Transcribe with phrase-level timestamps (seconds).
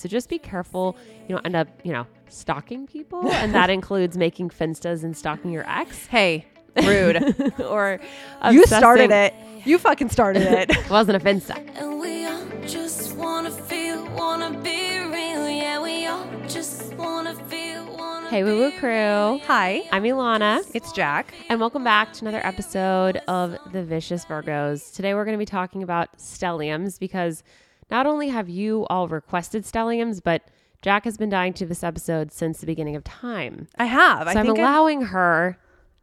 [0.00, 0.96] So just be careful
[1.28, 3.30] you don't end up, you know, stalking people.
[3.32, 6.06] and that includes making finstas and stalking your ex.
[6.06, 6.46] Hey,
[6.82, 7.60] rude.
[7.60, 8.00] or
[8.50, 9.34] you started it.
[9.66, 10.70] You fucking started it.
[10.78, 11.58] It wasn't a finsta.
[11.78, 15.50] And we all just wanna feel, wanna be real.
[15.50, 19.38] Yeah, we all just wanna feel, wanna Hey, Woo Woo Crew.
[19.46, 20.64] Hi, I'm Ilana.
[20.72, 21.34] it's Jack.
[21.50, 24.94] And welcome back to another episode of The Vicious Virgos.
[24.94, 27.42] Today we're going to be talking about stelliums because
[27.90, 30.42] not only have you all requested stelliums, but
[30.82, 33.68] Jack has been dying to this episode since the beginning of time.
[33.78, 34.26] I have.
[34.28, 35.58] I So I'm I- allowing her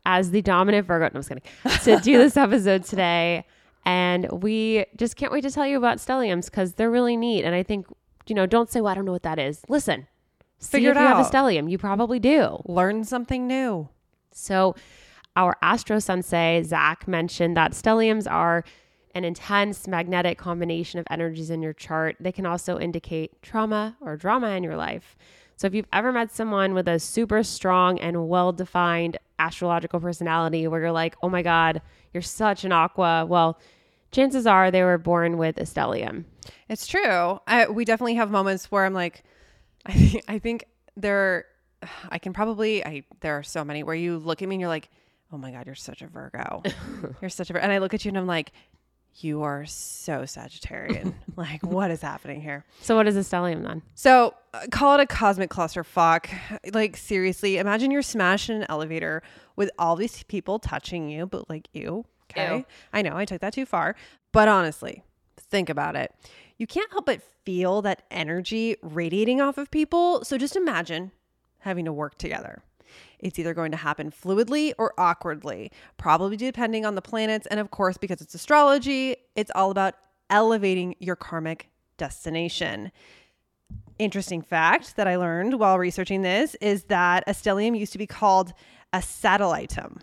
[0.05, 3.46] as the dominant Virgo, no, I'm just kidding, to do this episode today.
[3.86, 7.44] And we just can't wait to tell you about stelliums because they're really neat.
[7.44, 7.88] And I think,
[8.27, 9.62] you know, don't say, well, I don't know what that is.
[9.70, 10.08] Listen,
[10.60, 11.70] Figure if it you have a stellium.
[11.70, 12.62] You probably do.
[12.66, 13.90] learn something new.
[14.32, 14.76] So,
[15.35, 18.63] our astro sensei, Zach, mentioned that stelliums are
[19.17, 22.16] an intense magnetic combination of energies in your chart.
[22.20, 25.17] They can also indicate trauma or drama in your life.
[25.55, 30.68] So, if you've ever met someone with a super strong and well defined astrological personality
[30.68, 31.82] where you're like, oh my God,
[32.13, 33.59] you're such an aqua, well,
[34.12, 36.26] chances are they were born with a stellium.
[36.70, 37.40] It's true.
[37.48, 39.24] I, we definitely have moments where I'm like,
[39.85, 40.65] I think, I think
[40.96, 41.46] there,
[42.09, 44.70] I can probably, I there are so many where you look at me and you're
[44.70, 44.90] like,
[45.31, 46.62] oh my god, you're such a Virgo.
[47.21, 48.52] you're such a, and I look at you and I'm like,
[49.16, 51.13] you are so Sagittarian.
[51.36, 52.66] like, what is happening here?
[52.82, 53.82] So, what is a stellium then?
[53.96, 56.30] So uh, call it a cosmic clusterfuck.
[56.74, 59.24] Like seriously, imagine you're smashed in an elevator
[59.55, 62.05] with all these people touching you, but like you.
[62.32, 62.58] Okay.
[62.58, 62.66] Ew.
[62.94, 63.96] I know I took that too far.
[64.31, 65.03] But honestly,
[65.38, 66.14] think about it.
[66.58, 70.24] You can't help but feel that energy radiating off of people.
[70.25, 71.12] So just imagine
[71.59, 72.62] having to work together.
[73.19, 77.47] It's either going to happen fluidly or awkwardly, probably depending on the planets.
[77.47, 79.96] And of course, because it's astrology, it's all about
[80.30, 82.91] elevating your karmic destination.
[84.00, 88.08] Interesting fact that I learned while researching this is that a stellium used to be
[88.08, 88.53] called
[88.94, 90.00] a satellitium.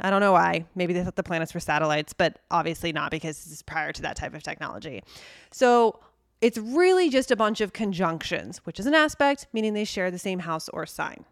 [0.00, 0.64] I don't know why.
[0.74, 4.02] Maybe they thought the planets were satellites, but obviously not because this is prior to
[4.02, 5.02] that type of technology.
[5.50, 6.00] So
[6.40, 10.18] it's really just a bunch of conjunctions, which is an aspect, meaning they share the
[10.18, 11.24] same house or sign.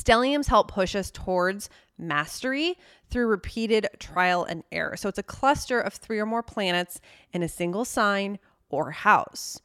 [0.00, 1.68] Stelliums help push us towards
[1.98, 2.76] mastery
[3.10, 4.96] through repeated trial and error.
[4.96, 7.00] So it's a cluster of three or more planets
[7.32, 8.38] in a single sign
[8.70, 9.60] or house.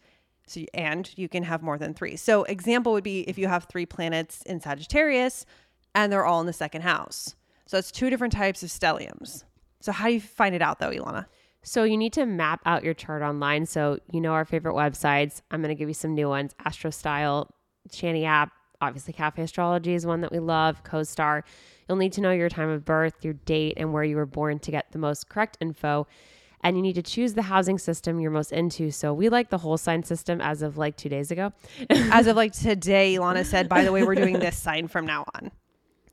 [0.48, 2.18] So and you can have more than 3.
[2.18, 5.46] So example would be if you have 3 planets in Sagittarius
[5.94, 7.36] and they're all in the second house.
[7.66, 9.44] So it's two different types of stelliums.
[9.80, 11.26] So how do you find it out though, Ilana?
[11.64, 13.66] So you need to map out your chart online.
[13.66, 15.42] So you know our favorite websites.
[15.50, 17.50] I'm going to give you some new ones: AstroStyle,
[17.90, 18.52] Chani app,
[18.86, 20.84] obviously Cafe Astrology is one that we love.
[20.84, 21.44] CoStar.
[21.88, 24.60] You'll need to know your time of birth, your date, and where you were born
[24.60, 26.08] to get the most correct info.
[26.64, 28.90] And you need to choose the housing system you're most into.
[28.90, 31.54] So we like the whole sign system as of like two days ago.
[31.90, 35.26] As of like today, Ilana said, by the way, we're doing this sign from now
[35.36, 35.52] on.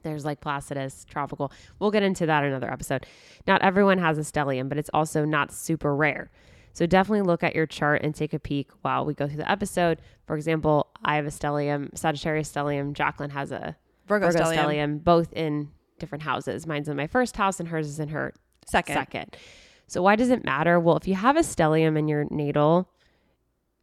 [0.02, 1.52] There's like Placidus, tropical.
[1.78, 3.06] We'll get into that in another episode.
[3.46, 6.30] Not everyone has a stellium, but it's also not super rare.
[6.72, 9.50] So definitely look at your chart and take a peek while we go through the
[9.50, 10.00] episode.
[10.26, 12.94] For example, I have a stellium, Sagittarius stellium.
[12.94, 14.56] Jacqueline has a Virgo, Virgo stellium.
[14.56, 16.66] stellium, both in different houses.
[16.66, 18.32] Mine's in my first house and hers is in her
[18.66, 18.94] Second.
[18.94, 19.36] second.
[19.86, 20.80] So why does it matter?
[20.80, 22.88] Well, if you have a stellium in your natal,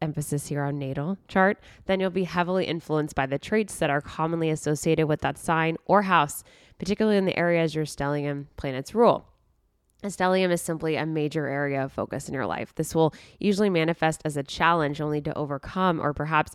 [0.02, 4.00] emphasis here on natal chart, then you'll be heavily influenced by the traits that are
[4.00, 6.42] commonly associated with that sign or house,
[6.78, 9.26] particularly in the areas your stellium planets rule.
[10.02, 12.74] A stellium is simply a major area of focus in your life.
[12.74, 16.52] This will usually manifest as a challenge only to overcome or perhaps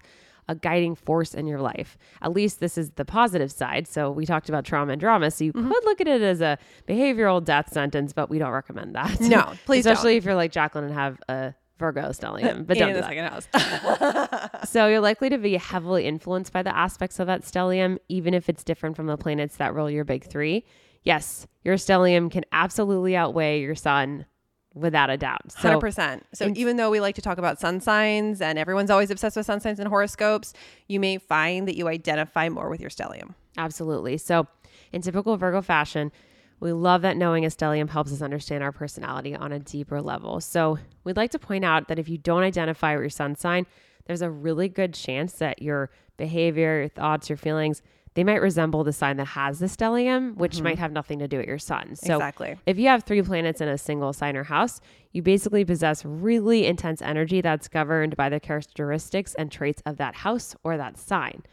[0.47, 1.97] a guiding force in your life.
[2.21, 3.87] At least this is the positive side.
[3.87, 5.31] So we talked about trauma and drama.
[5.31, 5.71] So you Mm-hmm.
[5.71, 6.57] could look at it as a
[6.87, 9.19] behavioral death sentence, but we don't recommend that.
[9.21, 12.65] No, please Especially if you're like Jacqueline and have a Virgo stellium.
[12.65, 13.09] But don't do the that.
[13.09, 14.59] second house.
[14.69, 18.49] So you're likely to be heavily influenced by the aspects of that stellium, even if
[18.49, 20.65] it's different from the planets that rule your big three.
[21.05, 24.25] Yes, your stellium can absolutely outweigh your sun
[24.73, 25.51] without a doubt.
[25.53, 26.25] So Hundred percent.
[26.33, 29.45] So even though we like to talk about sun signs and everyone's always obsessed with
[29.45, 30.53] sun signs and horoscopes,
[30.87, 33.35] you may find that you identify more with your stellium.
[33.57, 34.17] Absolutely.
[34.17, 34.47] So,
[34.91, 36.11] in typical Virgo fashion,
[36.59, 40.41] we love that knowing a stellium helps us understand our personality on a deeper level.
[40.41, 43.65] So, we'd like to point out that if you don't identify with your sun sign,
[44.07, 47.81] there's a really good chance that your behavior, your thoughts, your feelings,
[48.15, 50.81] they might resemble the sign that has the stellium, which might mm-hmm.
[50.81, 51.95] have nothing to do with your sun.
[51.95, 52.55] So, Exactly.
[52.65, 54.81] if you have three planets in a single sign or house,
[55.11, 60.15] you basically possess really intense energy that's governed by the characteristics and traits of that
[60.15, 61.43] house or that sign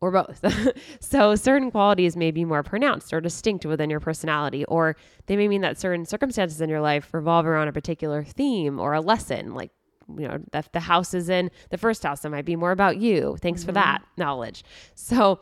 [0.00, 0.44] or both.
[1.00, 4.96] so certain qualities may be more pronounced or distinct within your personality, or
[5.26, 8.92] they may mean that certain circumstances in your life revolve around a particular theme or
[8.94, 9.70] a lesson, like
[10.08, 12.98] you know, if the house is in the first house, it might be more about
[12.98, 13.36] you.
[13.40, 13.80] Thanks for mm-hmm.
[13.80, 14.62] that knowledge.
[14.94, 15.40] So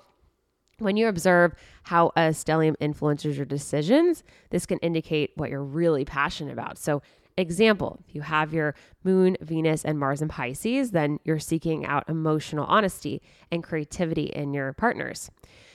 [0.78, 1.54] when you observe
[1.84, 6.78] how a stellium influences your decisions, this can indicate what you're really passionate about.
[6.78, 7.02] So,
[7.36, 12.08] example, if you have your moon, Venus, and Mars in Pisces, then you're seeking out
[12.08, 15.30] emotional honesty and creativity in your partners.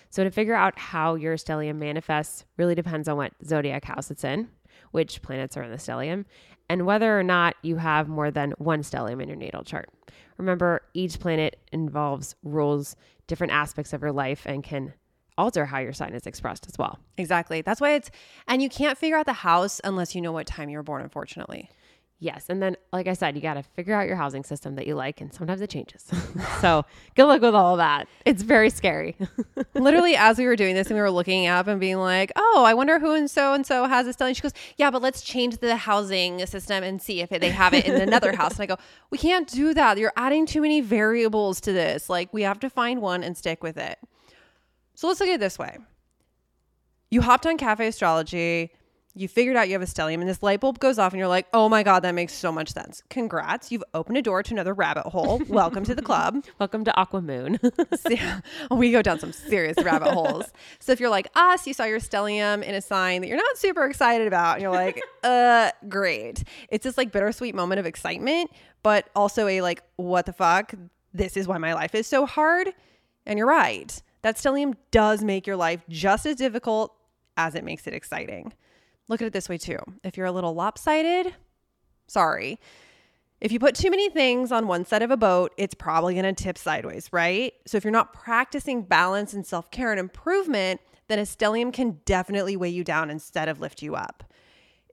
[0.09, 4.23] So, to figure out how your stellium manifests really depends on what zodiac house it's
[4.23, 4.49] in,
[4.91, 6.25] which planets are in the stellium,
[6.69, 9.89] and whether or not you have more than one stellium in your natal chart.
[10.39, 12.95] Remember, each planet involves rules,
[13.27, 14.93] different aspects of your life, and can
[15.37, 16.97] alter how your sign is expressed as well.
[17.17, 17.61] Exactly.
[17.61, 18.09] That's why it's,
[18.47, 21.01] and you can't figure out the house unless you know what time you were born,
[21.01, 21.69] unfortunately.
[22.21, 22.47] Yes.
[22.49, 24.93] And then, like I said, you got to figure out your housing system that you
[24.93, 26.05] like, and sometimes it changes.
[26.59, 26.83] so,
[27.15, 28.09] good luck with all that.
[28.25, 29.15] It's very scary.
[29.73, 32.63] Literally, as we were doing this and we were looking up and being like, oh,
[32.67, 34.35] I wonder who and so and so has a stellium.
[34.35, 37.85] She goes, yeah, but let's change the housing system and see if they have it
[37.85, 38.53] in another house.
[38.53, 38.77] And I go,
[39.11, 39.97] we can't do that.
[39.97, 42.09] You're adding too many variables to this.
[42.09, 43.97] Like, we have to find one and stick with it.
[44.93, 45.77] So, let's look at it this way
[47.11, 48.71] you hopped on Cafe Astrology.
[49.19, 51.27] You figured out you have a stellium, and this light bulb goes off, and you're
[51.27, 53.03] like, oh my God, that makes so much sense.
[53.09, 53.69] Congrats.
[53.69, 55.41] You've opened a door to another rabbit hole.
[55.49, 56.45] Welcome to the club.
[56.57, 57.59] Welcome to Aquamoon.
[58.69, 60.45] So, we go down some serious rabbit holes.
[60.79, 63.57] So if you're like us, you saw your stellium in a sign that you're not
[63.57, 66.45] super excited about, and you're like, uh, great.
[66.69, 68.51] It's this like bittersweet moment of excitement,
[68.83, 70.73] but also a like, what the fuck?
[71.13, 72.69] This is why my life is so hard.
[73.25, 74.01] And you're right.
[74.21, 76.95] That stellium does make your life just as difficult
[77.35, 78.53] as it makes it exciting.
[79.09, 79.79] Look at it this way too.
[80.03, 81.33] If you're a little lopsided,
[82.07, 82.59] sorry.
[83.41, 86.33] If you put too many things on one side of a boat, it's probably going
[86.35, 87.53] to tip sideways, right?
[87.65, 91.99] So if you're not practicing balance and self care and improvement, then a stellium can
[92.05, 94.25] definitely weigh you down instead of lift you up.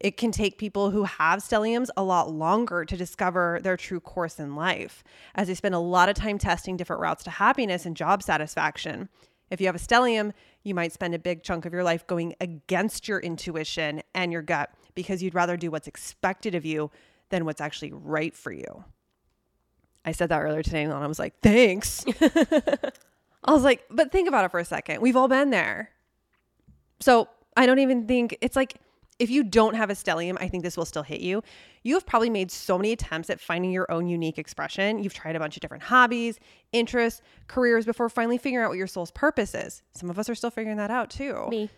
[0.00, 4.38] It can take people who have stelliums a lot longer to discover their true course
[4.38, 5.02] in life,
[5.34, 9.08] as they spend a lot of time testing different routes to happiness and job satisfaction.
[9.50, 10.32] If you have a stellium,
[10.64, 14.42] you might spend a big chunk of your life going against your intuition and your
[14.42, 16.90] gut because you'd rather do what's expected of you
[17.28, 18.84] than what's actually right for you.
[20.04, 22.04] I said that earlier today and I was like, thanks.
[23.44, 25.00] I was like, but think about it for a second.
[25.00, 25.90] We've all been there.
[27.00, 28.74] So I don't even think it's like
[29.18, 31.42] if you don't have a stellium, I think this will still hit you.
[31.82, 35.02] You have probably made so many attempts at finding your own unique expression.
[35.02, 36.38] You've tried a bunch of different hobbies,
[36.72, 39.82] interests, careers before finally figuring out what your soul's purpose is.
[39.94, 41.46] Some of us are still figuring that out too.
[41.48, 41.70] Me.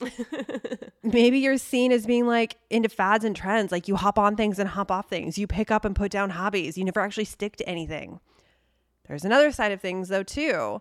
[1.02, 3.70] Maybe you're seen as being like into fads and trends.
[3.70, 5.38] Like you hop on things and hop off things.
[5.38, 6.76] You pick up and put down hobbies.
[6.76, 8.18] You never actually stick to anything.
[9.06, 10.80] There's another side of things though, too.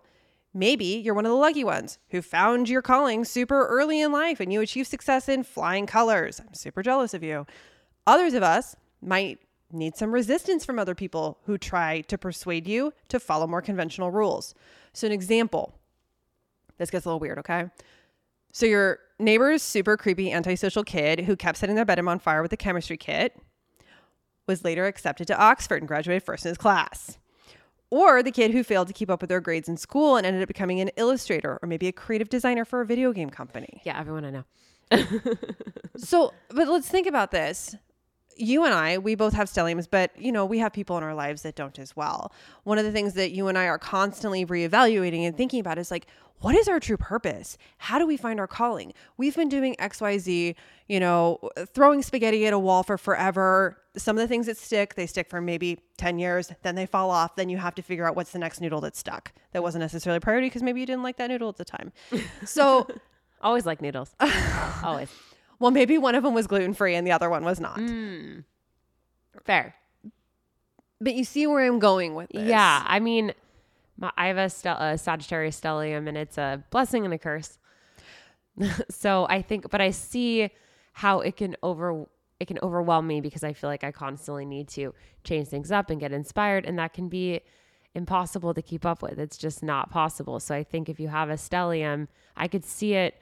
[0.53, 4.39] Maybe you're one of the lucky ones who found your calling super early in life
[4.39, 6.41] and you achieve success in flying colors.
[6.41, 7.45] I'm super jealous of you.
[8.05, 9.39] Others of us might
[9.71, 14.11] need some resistance from other people who try to persuade you to follow more conventional
[14.11, 14.53] rules.
[14.93, 15.75] So, an example
[16.77, 17.69] this gets a little weird, okay?
[18.51, 22.51] So, your neighbor's super creepy antisocial kid who kept setting their bedroom on fire with
[22.51, 23.39] a chemistry kit
[24.47, 27.17] was later accepted to Oxford and graduated first in his class.
[27.91, 30.41] Or the kid who failed to keep up with their grades in school and ended
[30.41, 33.81] up becoming an illustrator or maybe a creative designer for a video game company.
[33.83, 34.45] Yeah, everyone I know.
[35.97, 37.75] So, but let's think about this.
[38.37, 41.13] You and I, we both have stelliums, but you know, we have people in our
[41.13, 42.33] lives that don't as well.
[42.63, 45.91] One of the things that you and I are constantly reevaluating and thinking about is
[45.91, 46.07] like,
[46.39, 47.57] what is our true purpose?
[47.77, 48.93] How do we find our calling?
[49.15, 50.55] We've been doing XYZ,
[50.87, 51.39] you know,
[51.73, 53.77] throwing spaghetti at a wall for forever.
[53.95, 57.11] Some of the things that stick, they stick for maybe 10 years, then they fall
[57.11, 57.35] off.
[57.35, 59.31] Then you have to figure out what's the next noodle that's stuck.
[59.51, 61.91] That wasn't necessarily a priority because maybe you didn't like that noodle at the time.
[62.43, 62.87] So,
[63.43, 64.15] Always like noodles.
[64.83, 65.09] Always.
[65.61, 67.77] Well, maybe one of them was gluten free and the other one was not.
[67.77, 68.43] Mm.
[69.45, 69.75] Fair.
[70.99, 72.47] But you see where I'm going with this.
[72.47, 73.33] Yeah, I mean,
[73.97, 77.59] my, I have a, stel- a Sagittarius stellium, and it's a blessing and a curse.
[78.89, 80.49] so I think, but I see
[80.93, 82.05] how it can over
[82.39, 85.91] it can overwhelm me because I feel like I constantly need to change things up
[85.91, 87.41] and get inspired, and that can be
[87.93, 89.19] impossible to keep up with.
[89.19, 90.39] It's just not possible.
[90.39, 93.20] So I think if you have a stellium, I could see it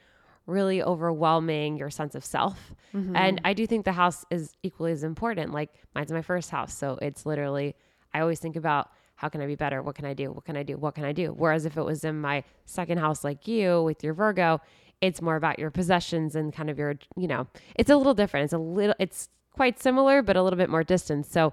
[0.50, 2.74] really overwhelming your sense of self.
[2.92, 3.46] And mm-hmm.
[3.46, 5.52] I do think the house is equally as important.
[5.52, 6.74] Like mine's my first house.
[6.74, 7.76] So it's literally,
[8.12, 9.82] I always think about how can I be better?
[9.82, 10.32] What can I do?
[10.32, 10.76] What can I do?
[10.76, 11.28] What can I do?
[11.28, 14.60] Whereas if it was in my second house, like you with your Virgo,
[15.00, 18.44] it's more about your possessions and kind of your, you know, it's a little different.
[18.44, 21.26] It's a little, it's quite similar, but a little bit more distant.
[21.26, 21.52] So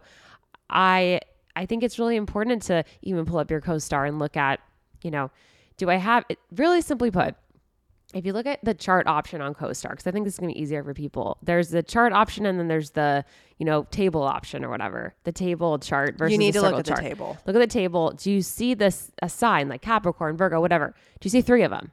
[0.70, 1.20] I,
[1.56, 4.60] I think it's really important to even pull up your co-star and look at,
[5.04, 5.30] you know,
[5.78, 7.36] do I have it really simply put,
[8.14, 10.50] if you look at the chart option on CoStar, because I think this is going
[10.50, 13.26] to be easier for people, there's the chart option and then there's the,
[13.58, 15.14] you know, table option or whatever.
[15.26, 17.38] The table chart versus You need the to look at the table.
[17.46, 18.12] Look at the table.
[18.12, 20.96] Do you see this a sign like Capricorn, Virgo, whatever?
[21.20, 21.92] Do you see three of them?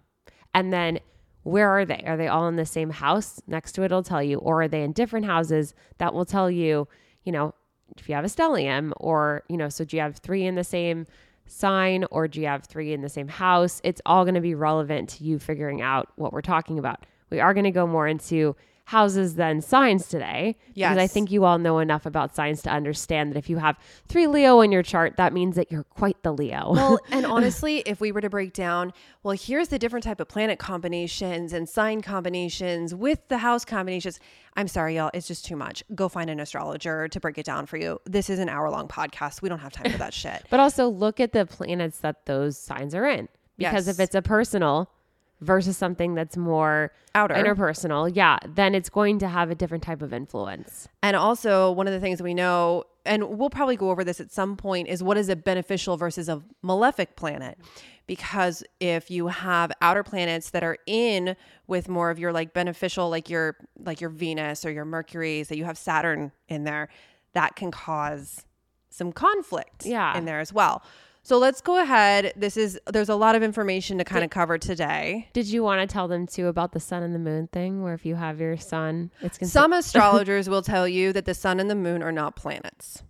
[0.54, 1.00] And then
[1.42, 2.02] where are they?
[2.06, 3.40] Are they all in the same house?
[3.46, 4.38] Next to it, it'll tell you.
[4.38, 5.74] Or are they in different houses?
[5.98, 6.86] That will tell you,
[7.24, 7.54] you know,
[7.98, 10.64] if you have a stellium or, you know, so do you have three in the
[10.64, 11.06] same
[11.46, 13.80] sign or do you have three in the same house?
[13.84, 17.06] It's all going to be relevant to you figuring out what we're talking about.
[17.30, 20.56] We are going to go more into houses than signs today.
[20.74, 23.78] Because I think you all know enough about signs to understand that if you have
[24.08, 26.72] three Leo in your chart, that means that you're quite the Leo.
[26.72, 30.28] Well, and honestly, if we were to break down, well, here's the different type of
[30.28, 34.20] planet combinations and sign combinations with the house combinations.
[34.56, 35.82] I'm sorry, y'all, it's just too much.
[35.94, 38.00] Go find an astrologer to break it down for you.
[38.04, 39.40] This is an hour long podcast.
[39.40, 40.44] We don't have time for that shit.
[40.50, 43.28] But also look at the planets that those signs are in.
[43.56, 43.94] Because Yes.
[43.98, 44.90] if it's a personal
[45.40, 47.34] versus something that's more Outer.
[47.34, 50.88] interpersonal, yeah, then it's going to have a different type of influence.
[51.02, 54.32] And also, one of the things we know, and we'll probably go over this at
[54.32, 57.58] some point, is what is a beneficial versus a malefic planet.
[58.06, 61.36] Because if you have outer planets that are in
[61.66, 65.54] with more of your like beneficial, like your like your Venus or your Mercury, so
[65.54, 66.88] you have Saturn in there,
[67.32, 68.44] that can cause
[68.90, 70.16] some conflict Yeah.
[70.16, 70.82] in there as well.
[71.26, 72.34] So let's go ahead.
[72.36, 75.30] This is there's a lot of information to kind of cover today.
[75.32, 77.94] Did you want to tell them too about the sun and the moon thing, where
[77.94, 81.60] if you have your sun, it's considered Some astrologers will tell you that the sun
[81.60, 83.02] and the moon are not planets.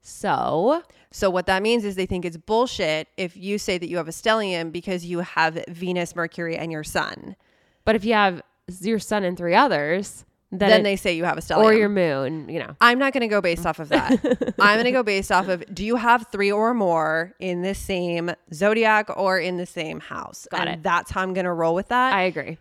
[0.00, 3.96] so So what that means is they think it's bullshit if you say that you
[3.96, 7.36] have a stellium because you have Venus, Mercury, and your sun.
[7.84, 8.42] But if you have
[8.80, 11.64] your sun and three others, then, Then it- they say you have a stellium.
[11.64, 12.76] or your moon, you know.
[12.80, 14.12] I'm not going to go based off of that.
[14.58, 17.74] I'm going to go based off of do you have three or more in the
[17.74, 20.46] same zodiac or in the same house?
[20.50, 20.82] Got and it.
[20.82, 22.58] That's how I'm going to roll with that I agree.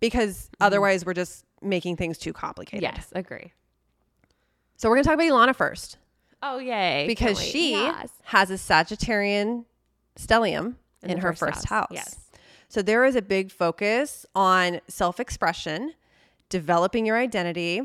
[0.00, 0.64] because mm-hmm.
[0.64, 2.82] otherwise we're just making things too complicated.
[2.82, 3.52] Yes, agree.
[4.76, 5.96] So we're going to talk about Ilana first
[6.42, 7.04] Oh yay!
[7.06, 8.10] because she Yes.
[8.24, 9.64] has a Sagittarian
[10.18, 11.88] stellium in, the her first, house.
[11.90, 12.16] Yes.
[12.68, 15.94] So there is a big focus on self expression,
[16.50, 17.80] developing your identity.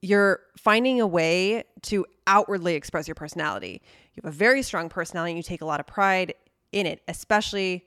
[0.00, 3.82] You're finding a way to outwardly express your personality.
[4.14, 6.34] You have a very strong personality and you take a lot of pride
[6.72, 7.84] in it, especially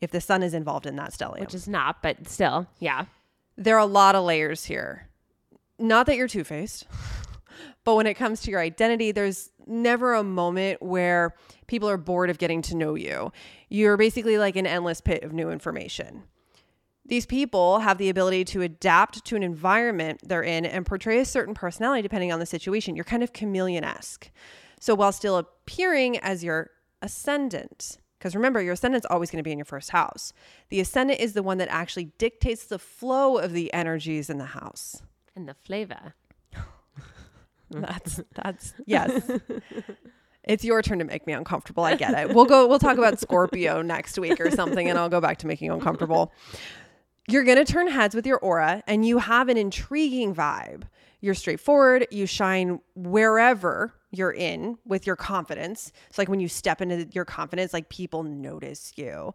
[0.00, 1.40] if the sun is involved in that stellium.
[1.40, 3.06] Which is not, but still, yeah.
[3.56, 5.08] there are a lot of layers here.
[5.78, 6.86] Not that you're two faced,
[7.84, 11.34] but when it comes to your identity, there's never a moment where
[11.66, 13.32] people are bored of getting to know you.
[13.68, 16.24] You're basically like an endless pit of new information.
[17.06, 21.24] These people have the ability to adapt to an environment they're in and portray a
[21.24, 22.96] certain personality depending on the situation.
[22.96, 24.30] You're kind of chameleon esque.
[24.80, 26.70] So while still appearing as your
[27.02, 30.32] ascendant, because remember, your ascendant's always going to be in your first house.
[30.70, 34.46] The ascendant is the one that actually dictates the flow of the energies in the
[34.46, 35.02] house.
[35.36, 36.14] And the flavor.
[37.70, 39.28] That's that's yes.
[40.44, 41.84] It's your turn to make me uncomfortable.
[41.84, 42.34] I get it.
[42.34, 45.46] We'll go we'll talk about Scorpio next week or something and I'll go back to
[45.46, 46.32] making you uncomfortable.
[47.26, 50.82] You're going to turn heads with your aura and you have an intriguing vibe.
[51.20, 55.90] You're straightforward, you shine wherever you're in with your confidence.
[56.08, 59.34] It's like when you step into your confidence like people notice you.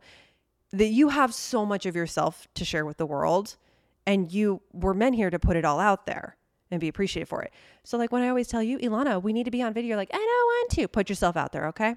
[0.72, 3.58] That you have so much of yourself to share with the world
[4.06, 6.38] and you were meant here to put it all out there
[6.72, 7.52] and be appreciated for it.
[7.84, 9.98] So, like when I always tell you, Ilana, we need to be on video, you're
[9.98, 10.88] like, I don't want to.
[10.88, 11.96] Put yourself out there, okay?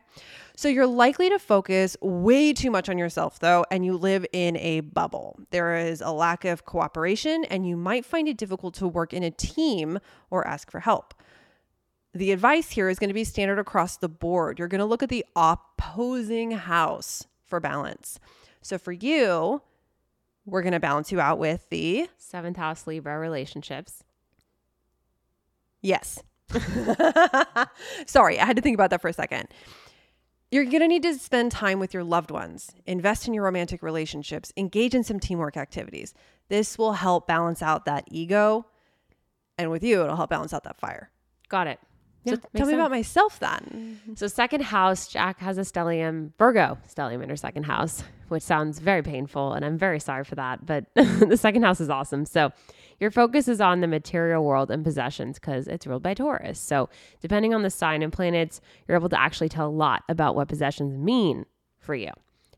[0.56, 4.56] So, you're likely to focus way too much on yourself, though, and you live in
[4.56, 5.38] a bubble.
[5.50, 9.22] There is a lack of cooperation, and you might find it difficult to work in
[9.22, 9.98] a team
[10.30, 11.14] or ask for help.
[12.14, 14.58] The advice here is going to be standard across the board.
[14.58, 18.18] You're going to look at the opposing house for balance.
[18.62, 19.62] So, for you,
[20.44, 24.02] we're going to balance you out with the Seventh house Libra relationships.
[25.82, 26.22] Yes.
[28.06, 29.48] Sorry, I had to think about that for a second.
[30.50, 33.82] You're going to need to spend time with your loved ones, invest in your romantic
[33.82, 36.12] relationships, engage in some teamwork activities.
[36.48, 38.66] This will help balance out that ego.
[39.56, 41.10] And with you, it'll help balance out that fire.
[41.48, 41.80] Got it.
[42.26, 43.98] So tell me about myself then.
[44.04, 44.14] Mm-hmm.
[44.14, 48.78] So second house, Jack has a stellium, Virgo stellium in her second house, which sounds
[48.78, 50.64] very painful, and I'm very sorry for that.
[50.64, 52.24] But the second house is awesome.
[52.24, 52.52] So
[53.00, 56.60] your focus is on the material world and possessions because it's ruled by Taurus.
[56.60, 56.88] So
[57.20, 60.46] depending on the sign and planets, you're able to actually tell a lot about what
[60.46, 61.44] possessions mean
[61.80, 62.10] for you,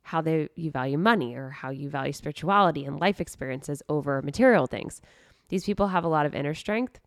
[0.03, 4.67] how they you value money, or how you value spirituality and life experiences over material
[4.67, 5.01] things.
[5.49, 7.01] These people have a lot of inner strength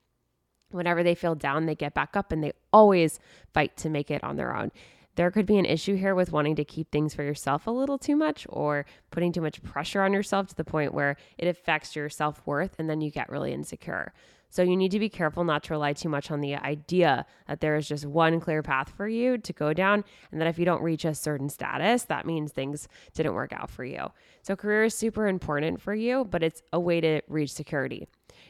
[0.71, 3.19] whenever they feel down, they get back up and they always
[3.53, 4.71] fight to make it on their own.
[5.15, 7.97] there could be an issue here with wanting to keep things for yourself a little
[7.97, 11.95] too much or putting too much pressure on yourself to the point where it affects
[11.95, 14.13] your self worth and then you get really insecure.
[14.50, 17.59] So you need to be careful not to rely too much on the idea that
[17.59, 20.65] there is just one clear path for you to go down and that if you
[20.65, 24.07] don't reach a certain status, that means things didn't work out for you.
[24.43, 28.07] So career is super important for you, but it's a way to reach security.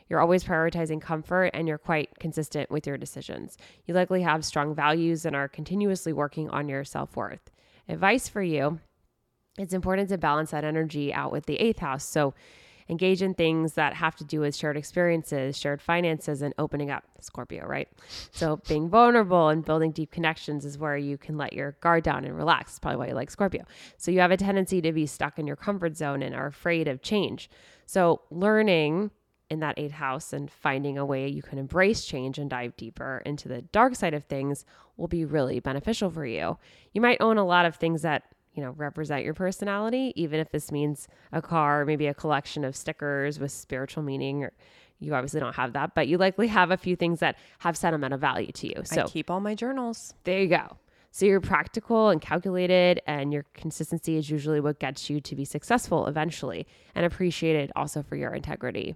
[0.09, 3.57] You're always prioritizing comfort and you're quite consistent with your decisions.
[3.85, 7.51] You likely have strong values and are continuously working on your self worth.
[7.89, 8.79] Advice for you
[9.57, 12.03] it's important to balance that energy out with the eighth house.
[12.03, 12.33] So,
[12.89, 17.03] engage in things that have to do with shared experiences, shared finances, and opening up.
[17.19, 17.89] Scorpio, right?
[18.31, 22.23] So, being vulnerable and building deep connections is where you can let your guard down
[22.23, 22.71] and relax.
[22.71, 23.65] It's probably why you like Scorpio.
[23.97, 26.87] So, you have a tendency to be stuck in your comfort zone and are afraid
[26.87, 27.49] of change.
[27.85, 29.11] So, learning
[29.49, 33.21] in that eighth house and finding a way you can embrace change and dive deeper
[33.25, 34.65] into the dark side of things
[34.97, 36.57] will be really beneficial for you.
[36.93, 38.23] You might own a lot of things that
[38.53, 42.75] you know represent your personality even if this means a car maybe a collection of
[42.75, 44.51] stickers with spiritual meaning or
[44.99, 48.17] you obviously don't have that but you likely have a few things that have sentimental
[48.17, 50.15] value to you so I keep all my journals.
[50.23, 50.77] there you go
[51.11, 55.45] so you're practical and calculated and your consistency is usually what gets you to be
[55.45, 58.95] successful eventually and appreciated also for your integrity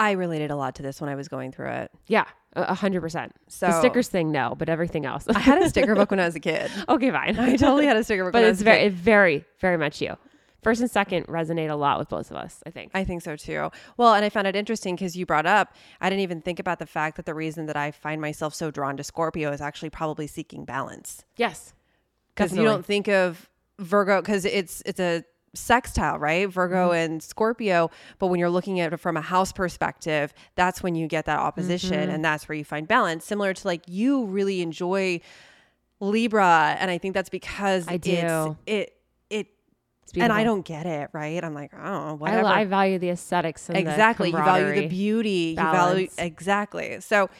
[0.00, 1.90] I related a lot to this when I was going through it.
[2.06, 5.68] yeah a hundred percent So the stickers thing no but everything else I had a
[5.68, 6.70] sticker book when I was a kid.
[6.88, 9.44] okay fine I totally had a sticker book, but when I it's very it very
[9.60, 10.16] very much you
[10.62, 13.36] first and second resonate a lot with both of us i think I think so
[13.36, 13.70] too.
[13.96, 16.78] Well, and I found it interesting because you brought up, I didn't even think about
[16.80, 19.90] the fact that the reason that I find myself so drawn to Scorpio is actually
[19.90, 21.24] probably seeking balance.
[21.36, 21.72] yes
[22.34, 26.48] Because you don't think of Virgo, because it's it's a sextile, right?
[26.48, 27.12] Virgo mm-hmm.
[27.12, 27.90] and Scorpio.
[28.18, 31.38] But when you're looking at it from a house perspective, that's when you get that
[31.38, 32.10] opposition, mm-hmm.
[32.10, 33.24] and that's where you find balance.
[33.24, 35.20] Similar to like you really enjoy
[36.00, 38.56] Libra, and I think that's because I do.
[38.66, 38.96] it
[39.30, 39.48] it.
[40.16, 41.44] And I don't get it, right?
[41.44, 42.48] I'm like, oh, I, whatever.
[42.48, 47.30] I value the aesthetics and the exactly you value the beauty you value exactly so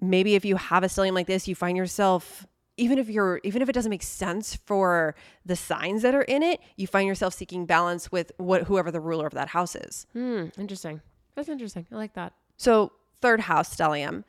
[0.00, 3.62] maybe if you have a stellium like this you find yourself even if you're even
[3.62, 5.14] if it doesn't make sense for
[5.46, 9.00] the signs that are in it you find yourself seeking balance with what whoever the
[9.00, 11.00] ruler of that house is Hmm, interesting
[11.34, 14.24] that's interesting i like that so third house stellium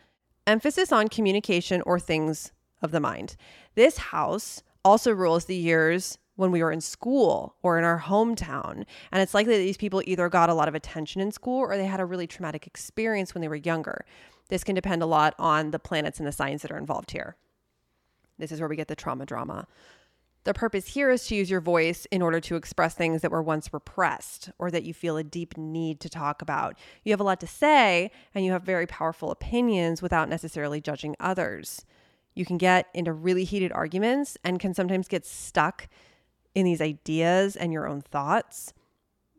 [0.47, 3.35] emphasis on communication or things of the mind
[3.75, 8.83] this house also rules the years when we were in school or in our hometown.
[9.11, 11.77] And it's likely that these people either got a lot of attention in school or
[11.77, 14.05] they had a really traumatic experience when they were younger.
[14.49, 17.37] This can depend a lot on the planets and the signs that are involved here.
[18.37, 19.67] This is where we get the trauma drama.
[20.45, 23.41] The purpose here is to use your voice in order to express things that were
[23.41, 26.77] once repressed or that you feel a deep need to talk about.
[27.03, 31.15] You have a lot to say and you have very powerful opinions without necessarily judging
[31.19, 31.83] others.
[32.35, 35.87] You can get into really heated arguments and can sometimes get stuck
[36.53, 38.71] in these ideas and your own thoughts.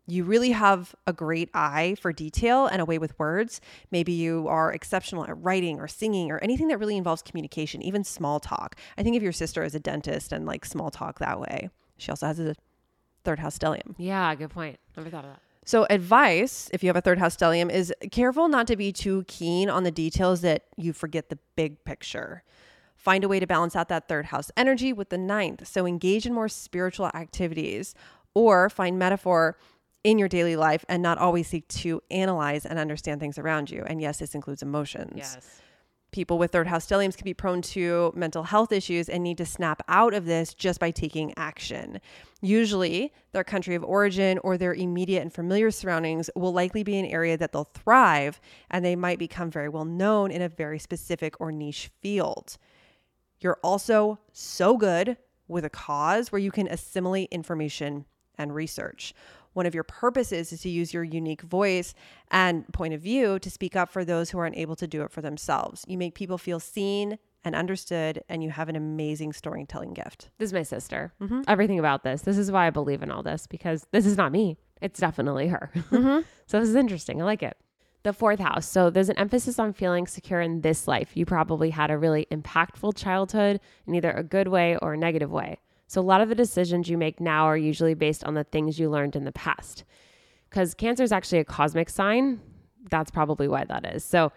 [0.06, 3.60] You really have a great eye for detail and a way with words.
[3.90, 8.04] Maybe you are exceptional at writing or singing or anything that really involves communication, even
[8.04, 8.76] small talk.
[8.96, 11.70] I think of your sister as a dentist and like small talk that way.
[11.98, 12.54] She also has a
[13.24, 13.94] third house stellium.
[13.98, 17.36] yeah good point never thought of that So, advice if you have a third house
[17.36, 21.38] stellium is careful not to be too keen on the details that you forget the
[21.56, 22.44] big picture.
[22.94, 25.66] Find a way to balance out that third house energy with the ninth.
[25.66, 27.96] So, engage in more spiritual activities
[28.34, 29.56] or find metaphor
[30.06, 33.82] in your daily life and not always seek to analyze and understand things around you.
[33.86, 35.60] And yes, this includes emotions yes
[36.16, 39.44] people with third house stelliums can be prone to mental health issues and need to
[39.44, 42.00] snap out of this just by taking action.
[42.40, 47.04] Usually, their country of origin or their immediate and familiar surroundings will likely be an
[47.04, 48.40] area that they'll thrive
[48.70, 52.56] and they might become very well known in a very specific or niche field.
[53.40, 58.06] You're also so good with a cause where you can assimilate information
[58.38, 59.12] and research.
[59.56, 61.94] One of your purposes is to use your unique voice
[62.30, 65.10] and point of view to speak up for those who aren't able to do it
[65.10, 65.82] for themselves.
[65.88, 70.28] You make people feel seen and understood, and you have an amazing storytelling gift.
[70.36, 71.14] this is my sister.
[71.22, 71.40] Mm-hmm.
[71.48, 72.20] everything about this.
[72.20, 74.58] This is why i believe in all this because this is not me.
[74.82, 75.70] It's definitely her.
[75.74, 76.20] Mm-hmm.
[76.46, 77.22] so this is interesting.
[77.22, 77.56] I like it.
[78.02, 78.68] The fourth house.
[78.68, 81.16] So there's an emphasis on feeling secure in this life.
[81.16, 85.30] You probably had a really impactful childhood in either a good way or a negative
[85.30, 88.44] way so a lot of the decisions you make now are usually based on the
[88.44, 89.84] things you learned in the past
[90.50, 92.40] because cancer is actually a cosmic sign
[92.90, 94.30] that's probably why that is so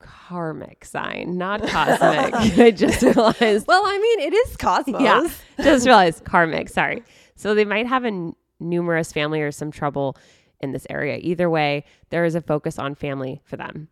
[0.00, 5.00] karmic sign not cosmic i just realized Well, I mean, it is cosmos.
[5.00, 5.28] yeah,
[5.62, 6.68] just realized karmic.
[6.68, 7.02] Sorry.
[7.36, 10.16] So they might have a n- numerous family or some trouble
[10.60, 11.18] in this area.
[11.22, 13.88] Either way, there is a focus on family for them.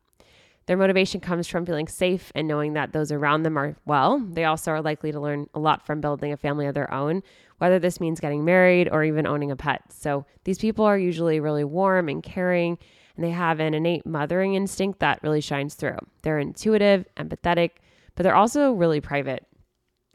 [0.66, 4.20] Their motivation comes from feeling safe and knowing that those around them are well.
[4.20, 7.22] They also are likely to learn a lot from building a family of their own,
[7.58, 9.82] whether this means getting married or even owning a pet.
[9.90, 12.78] So these people are usually really warm and caring,
[13.16, 15.98] and they have an innate mothering instinct that really shines through.
[16.22, 17.70] They're intuitive, empathetic,
[18.14, 19.44] but they're also really private.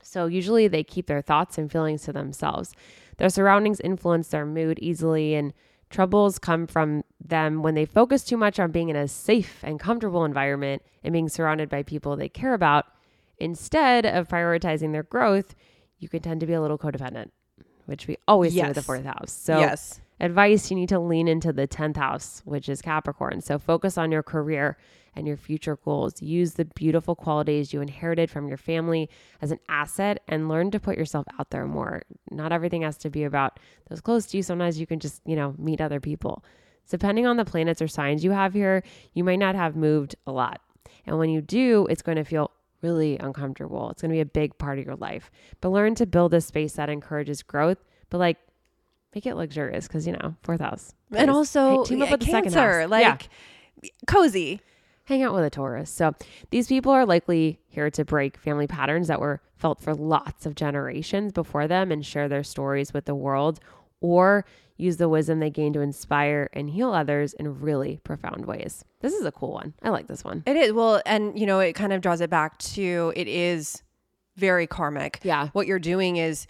[0.02, 2.74] So usually they keep their thoughts and feelings to themselves.
[3.18, 5.54] Their surroundings influence their mood easily, and
[5.90, 9.80] troubles come from them when they focus too much on being in a safe and
[9.80, 12.86] comfortable environment and being surrounded by people they care about.
[13.38, 15.56] Instead of prioritizing their growth,
[16.00, 17.30] you can tend to be a little codependent,
[17.86, 19.32] which we always see with the fourth house.
[19.32, 20.02] So yes.
[20.20, 24.12] advice you need to lean into the 10th house which is capricorn so focus on
[24.12, 24.76] your career
[25.18, 26.22] and your future goals.
[26.22, 29.10] Use the beautiful qualities you inherited from your family
[29.42, 32.04] as an asset and learn to put yourself out there more.
[32.32, 34.44] Not everything has to be about those close to you.
[34.44, 36.44] Sometimes you can just you know meet other people.
[36.86, 40.16] So depending on the planets or signs you have here you might not have moved
[40.26, 40.62] a lot.
[41.06, 42.52] And when you do it's going to feel
[42.84, 43.90] really uncomfortable.
[43.90, 45.32] It's going to be a big part of your life.
[45.62, 48.38] But learn to build a space that encourages growth but like
[49.16, 50.94] make it luxurious because you know fourth house.
[51.12, 52.90] And also, Hey, team up yeah, with the second house.
[52.92, 53.30] like
[53.82, 53.90] Yeah.
[54.06, 54.62] cozy.
[55.08, 55.90] Hang out with a Taurus.
[55.90, 56.14] So
[56.50, 60.54] these people are likely here to break family patterns that were felt for lots of
[60.54, 63.62] generations before them and share their stories with the world
[64.02, 68.84] or use the wisdom they gain to inspire and heal others in really profound ways.
[69.00, 69.74] This is a cool one.
[69.82, 70.44] I like this one.
[70.46, 70.74] It is.
[70.74, 73.82] Well, and you know, it kind of draws it back to it is
[74.36, 75.22] very karmic.
[75.24, 75.50] Yeah.
[75.54, 76.48] What you're doing is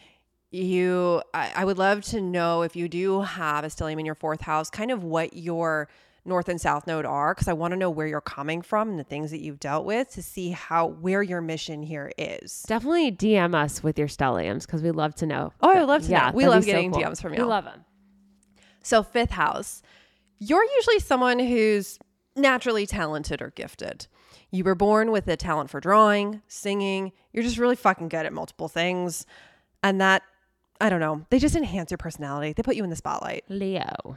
[0.50, 4.16] you, I, I would love to know if you do have a stellium in your
[4.16, 5.88] fourth house, kind of what your
[6.28, 9.00] north and south node are, because I want to know where you're coming from and
[9.00, 12.64] the things that you've dealt with to see how, where your mission here is.
[12.68, 15.54] Definitely DM us with your stelliums because we love to know.
[15.62, 16.32] Oh, I would love to know.
[16.34, 17.04] We love be so getting cool.
[17.04, 17.48] DMs from y'all.
[17.48, 17.86] love them.
[18.84, 19.82] So, fifth house,
[20.40, 22.00] you're usually someone who's
[22.36, 24.08] naturally talented or gifted.
[24.52, 27.12] You were born with a talent for drawing, singing.
[27.34, 29.26] You're just really fucking good at multiple things.
[29.84, 30.24] And that,
[30.80, 32.54] I don't know, they just enhance your personality.
[32.54, 33.44] They put you in the spotlight.
[33.50, 34.16] Leo.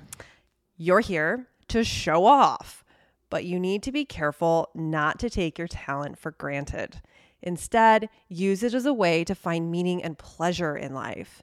[0.77, 2.85] You're here to show off,
[3.30, 7.00] but you need to be careful not to take your talent for granted.
[7.42, 11.42] Instead, use it as a way to find meaning and pleasure in life.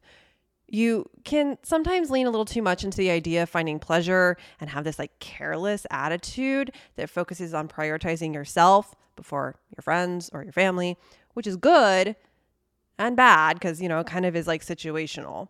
[0.67, 4.69] You can sometimes lean a little too much into the idea of finding pleasure and
[4.69, 10.51] have this like careless attitude that focuses on prioritizing yourself before your friends or your
[10.51, 10.97] family,
[11.33, 12.15] which is good
[12.99, 15.47] and bad because, you know, it kind of is like situational.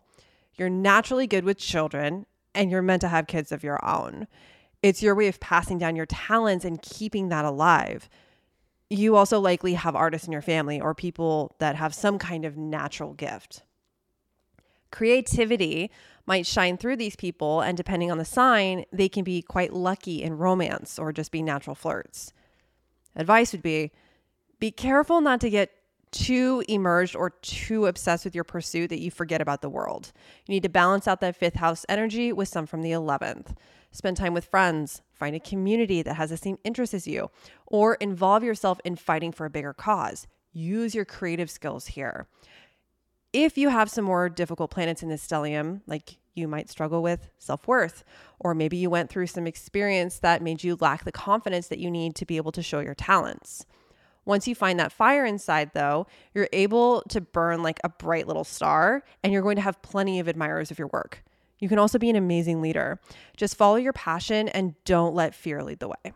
[0.54, 4.26] You're naturally good with children and you're meant to have kids of your own.
[4.82, 8.08] It's your way of passing down your talents and keeping that alive.
[8.90, 12.56] You also likely have artists in your family or people that have some kind of
[12.56, 13.62] natural gift.
[14.90, 15.90] Creativity
[16.26, 20.22] might shine through these people, and depending on the sign, they can be quite lucky
[20.22, 22.32] in romance or just be natural flirts.
[23.16, 23.90] Advice would be
[24.60, 25.70] be careful not to get
[26.10, 30.12] too immersed or too obsessed with your pursuit that you forget about the world.
[30.46, 33.54] You need to balance out that fifth house energy with some from the 11th.
[33.90, 37.30] Spend time with friends, find a community that has the same interests as you,
[37.66, 40.26] or involve yourself in fighting for a bigger cause.
[40.52, 42.28] Use your creative skills here.
[43.32, 47.28] If you have some more difficult planets in this stellium, like you might struggle with
[47.38, 48.04] self worth,
[48.38, 51.90] or maybe you went through some experience that made you lack the confidence that you
[51.90, 53.66] need to be able to show your talents.
[54.24, 58.44] Once you find that fire inside, though, you're able to burn like a bright little
[58.44, 61.24] star and you're going to have plenty of admirers of your work.
[61.58, 63.00] You can also be an amazing leader.
[63.36, 66.12] Just follow your passion and don't let fear lead the way.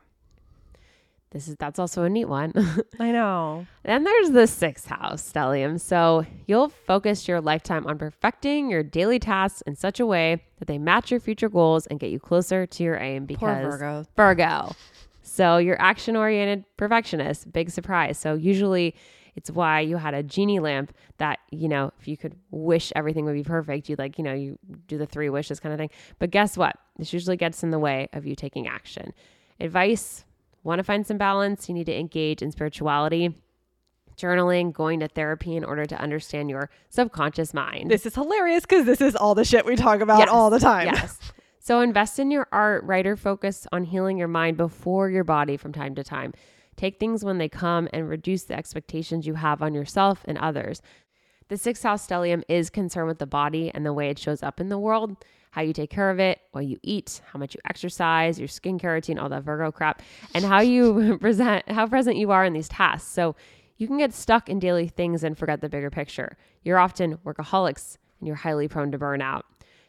[1.33, 2.53] This is that's also a neat one.
[3.01, 3.67] I know.
[3.85, 5.81] Then there's the sixth house, stellium.
[5.81, 10.69] So you'll focus your lifetime on perfecting your daily tasks in such a way that
[10.69, 14.05] they match your future goals and get you closer to your aim Poor because Virgo.
[14.15, 14.77] Virgo.
[15.23, 18.19] So you're action oriented perfectionist, big surprise.
[18.19, 18.95] So usually
[19.35, 23.25] it's why you had a genie lamp that, you know, if you could wish everything
[23.25, 25.91] would be perfect, you'd like, you know, you do the three wishes kind of thing.
[26.19, 26.77] But guess what?
[26.99, 29.13] This usually gets in the way of you taking action.
[29.59, 30.25] Advice
[30.65, 33.35] want to find some balance, you need to engage in spirituality,
[34.17, 37.91] journaling, going to therapy in order to understand your subconscious mind.
[37.91, 40.29] This is hilarious because this is all the shit we talk about Yes.
[40.29, 40.87] all the time.
[40.89, 41.19] Yes.
[41.59, 45.73] So invest in your art, writer focus on healing your mind before your body from
[45.73, 46.33] time to time.
[46.77, 50.83] Take things when they come and reduce the expectations you have on yourself and others.
[51.49, 54.61] The sixth house stellium is concerned with the body and the way it shows up
[54.61, 55.17] in the world,
[55.51, 58.95] how you take care of it, what you eat, how much you exercise, your skincare
[58.95, 60.01] routine, all that Virgo crap,
[60.35, 63.11] and how you present how present you are in these tasks.
[63.11, 63.37] So
[63.77, 66.37] you can get stuck in daily things and forget the bigger picture.
[66.63, 69.43] You're often workaholics and you're highly prone to burnout.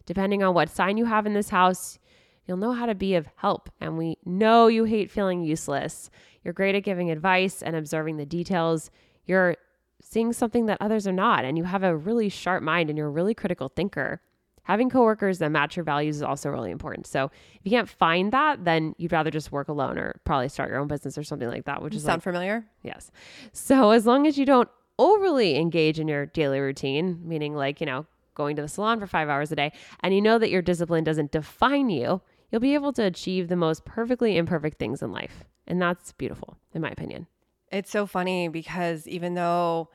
[0.06, 1.98] Depending on what sign you have in this house,
[2.48, 3.70] You'll know how to be of help.
[3.80, 6.10] And we know you hate feeling useless.
[6.44, 8.92] You're great at giving advice and observing the details.
[9.26, 9.56] You're
[10.02, 11.46] seeing something that others are not.
[11.46, 14.22] And you have a really sharp mind and you're a really critical thinker.
[14.64, 17.06] Having coworkers that match your values is also really important.
[17.06, 20.70] So if you can't find that, then you'd rather just work alone or probably start
[20.70, 22.66] your own business or something like that, which is like Sound familiar?
[22.82, 23.12] Yes.
[23.52, 27.86] So as long as you don't overly engage in your daily routine, meaning like, you
[27.86, 30.62] know, going to the salon for five hours a day, and you know that your
[30.62, 32.22] discipline doesn't define you,
[32.54, 35.44] you'll be able to achieve the most perfectly imperfect things in life.
[35.66, 37.26] And that's beautiful, in my opinion.
[37.72, 39.90] It's so funny because even though,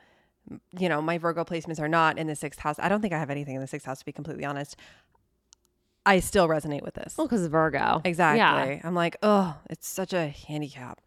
[0.77, 3.17] you know, my Virgo placements are not in the sixth house, I don't think I
[3.17, 4.75] have anything in the sixth house to be completely honest.
[6.05, 7.15] I still resonate with this.
[7.17, 8.01] Well, because Virgo.
[8.03, 8.39] Exactly.
[8.39, 8.81] Yeah.
[8.83, 10.99] I'm like, oh, it's such a handicap.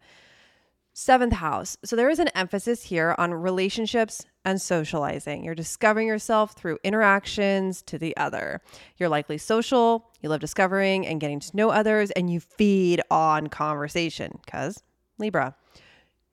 [0.95, 1.75] Seventh house.
[1.83, 5.43] So there is an emphasis here on relationships and socializing.
[5.43, 8.61] You're discovering yourself through interactions to the other.
[8.97, 13.47] You're likely social, you love discovering and getting to know others, and you feed on
[13.47, 14.83] conversation because
[15.17, 15.55] Libra.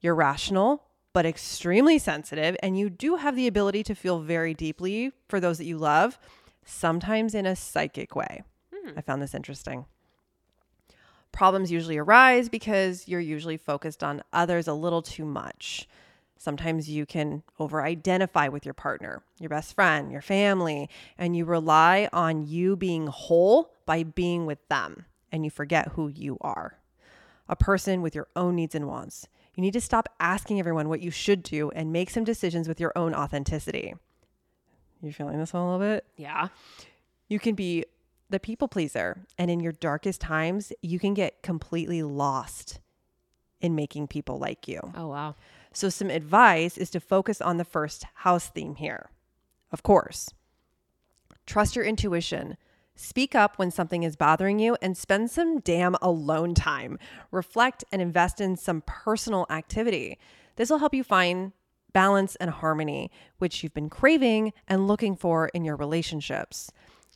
[0.01, 5.13] You're rational, but extremely sensitive, and you do have the ability to feel very deeply
[5.29, 6.19] for those that you love,
[6.65, 8.43] sometimes in a psychic way.
[8.75, 8.99] Hmm.
[8.99, 9.85] I found this interesting.
[11.33, 15.89] Problems usually arise because you're usually focused on others a little too much.
[16.37, 20.89] Sometimes you can over identify with your partner, your best friend, your family,
[21.19, 26.09] and you rely on you being whole by being with them, and you forget who
[26.09, 26.81] you are
[27.51, 29.27] a person with your own needs and wants.
[29.57, 32.81] You need to stop asking everyone what you should do and make some decisions with
[32.81, 33.95] your own authenticity.
[35.03, 36.05] You feeling this one a little bit?
[36.17, 36.49] Yeah.
[37.29, 37.85] You can be
[38.31, 42.81] the people pleaser, and in your darkest times, you can get completely lost
[43.61, 44.81] in making people like you.
[44.95, 45.35] Oh, wow.
[45.73, 49.11] So, some advice is to focus on the first house theme here.
[49.73, 50.31] Of course,
[51.47, 52.57] trust your intuition.
[52.97, 56.99] Speak up when something is bothering you and spend some damn alone time.
[57.31, 60.19] Reflect and invest in some personal activity.
[60.57, 61.53] This will help you find
[61.93, 66.71] balance and harmony, which you've been craving and looking for in your relationships.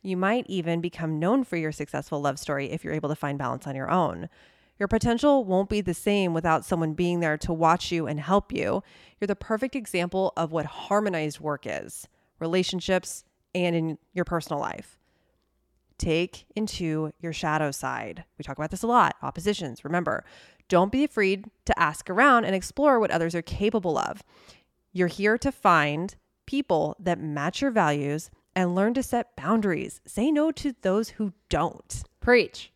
[0.05, 3.39] You might even become known for your successful love story if you're able to find
[3.39, 4.29] balance on your own.
[4.77, 8.51] Your potential won't be the same without someone being there to watch you and help
[8.51, 8.83] you.
[9.19, 12.07] You're the perfect example of what harmonized work is
[12.39, 13.23] relationships
[13.55, 14.99] and in your personal life.
[15.97, 18.25] Take into your shadow side.
[18.37, 19.83] We talk about this a lot oppositions.
[19.83, 20.23] Remember,
[20.69, 24.21] don't be afraid to ask around and explore what others are capable of.
[24.93, 26.15] You're here to find
[26.45, 30.01] people that match your values and learn to set boundaries.
[30.05, 32.03] Say no to those who don't.
[32.21, 32.71] Preach.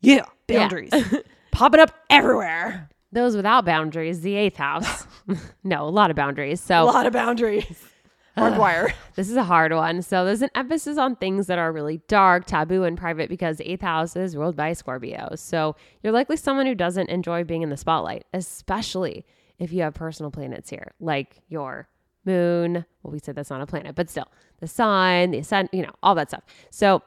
[0.00, 0.92] Yeah, boundaries.
[1.50, 2.88] Popping up everywhere.
[3.10, 5.06] Those without boundaries, the eighth house.
[5.64, 6.60] no, a lot of boundaries.
[6.60, 7.84] So a lot of boundaries.
[8.36, 8.92] Hardwire.
[9.16, 10.02] this is a hard one.
[10.02, 13.82] So there's an emphasis on things that are really dark, taboo, and private because eighth
[13.82, 15.30] house is ruled by Scorpio.
[15.34, 19.26] So you're likely someone who doesn't enjoy being in the spotlight, especially
[19.58, 21.88] if you have personal planets here, like your
[22.28, 22.84] moon.
[23.02, 24.28] Well, we said that's not a planet, but still,
[24.60, 26.44] the sun, the ascendant, you know, all that stuff.
[26.70, 27.02] So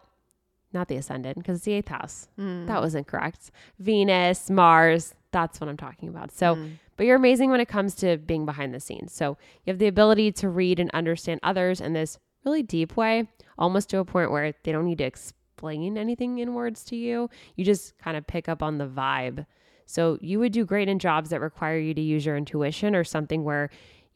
[0.74, 2.28] not the ascendant because it's the eighth house.
[2.38, 2.66] Hmm.
[2.66, 3.52] That was incorrect.
[3.80, 6.32] Venus, Mars, that's what I'm talking about.
[6.32, 6.68] So, hmm.
[6.98, 9.14] but you're amazing when it comes to being behind the scenes.
[9.14, 13.28] So you have the ability to read and understand others in this really deep way,
[13.58, 17.30] almost to a point where they don't need to explain anything in words to you.
[17.56, 19.46] You just kind of pick up on the vibe.
[19.86, 23.04] So you would do great in jobs that require you to use your intuition or
[23.04, 23.70] something where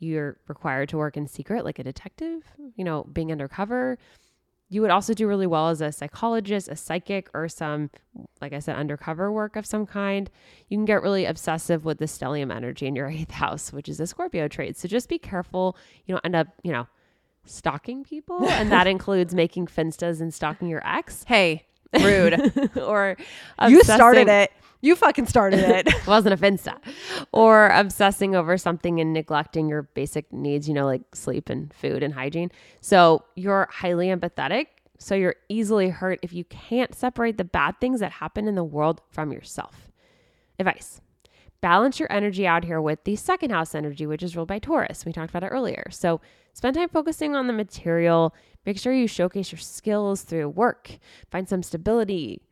[0.05, 2.43] you're required to work in secret, like a detective,
[2.75, 3.97] you know, being undercover.
[4.67, 7.91] You would also do really well as a psychologist, a psychic, or some,
[8.41, 10.29] like I said, undercover work of some kind.
[10.69, 13.99] You can get really obsessive with the stellium energy in your eighth house, which is
[13.99, 14.77] a Scorpio trait.
[14.77, 15.77] So just be careful.
[16.05, 16.87] You don't end up, you know,
[17.45, 18.47] stalking people.
[18.49, 22.77] and that includes making finstas and stalking your ex Hey, rude.
[22.77, 23.17] or
[23.67, 24.51] you started it.
[24.81, 25.87] You fucking started it.
[25.87, 26.77] it wasn't a finsta
[27.31, 32.03] or obsessing over something and neglecting your basic needs you know like sleep and food
[32.03, 34.67] and hygiene so you're highly empathetic
[34.97, 38.63] so you're easily hurt if you can't separate the bad things that happen in the
[38.63, 39.91] world from yourself
[40.59, 41.01] advice
[41.65, 45.03] balance your energy out here with the second house energy which is ruled by taurus.
[45.03, 45.87] We talked about it earlier.
[45.89, 46.21] So
[46.53, 48.35] spend time focusing on the material.
[48.67, 50.91] Make sure you showcase your skills through work.
[51.31, 52.43] Find some stability.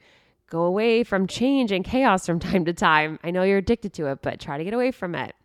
[0.49, 3.19] Go away from change and chaos from time to time.
[3.23, 5.35] I know you're addicted to it, but try to get away from it.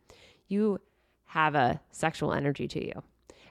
[0.46, 0.81] You
[1.26, 3.02] have a sexual energy to you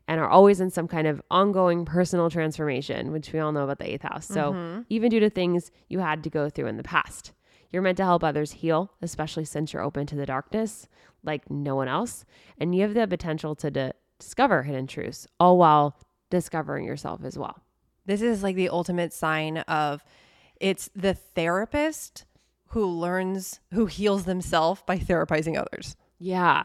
[0.08, 3.78] and are always in some kind of ongoing personal transformation, which we all know about
[3.78, 4.26] the eighth house.
[4.26, 4.82] So, mm-hmm.
[4.90, 7.34] even due to things you had to go through in the past,
[7.72, 10.88] you're meant to help others heal, especially since you're open to the darkness
[11.24, 12.26] like no one else.
[12.58, 15.98] And you have the potential to di- discover hidden truths, all while
[16.30, 17.62] discovering yourself as well.
[18.06, 20.04] this is like the ultimate sign of
[20.60, 22.26] It's the therapist
[22.68, 25.96] who learns, who heals themselves by therapizing others.
[26.20, 26.64] Yeah.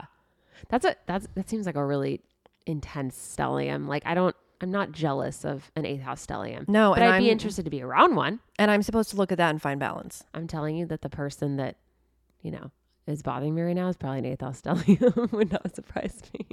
[0.69, 2.21] That's a that's that seems like a really
[2.67, 3.87] intense stellium.
[3.89, 6.69] Like I don't I'm not jealous of an eighth house stellium.
[6.69, 8.39] No, but I'd be I'm- interested to be around one.
[8.59, 10.23] And I'm supposed to look at that and find balance.
[10.33, 11.77] I'm telling you that the person that,
[12.43, 12.71] you know,
[13.07, 15.33] is bothering me right now is probably an eighth house stellium.
[15.33, 16.47] Would not surprise me.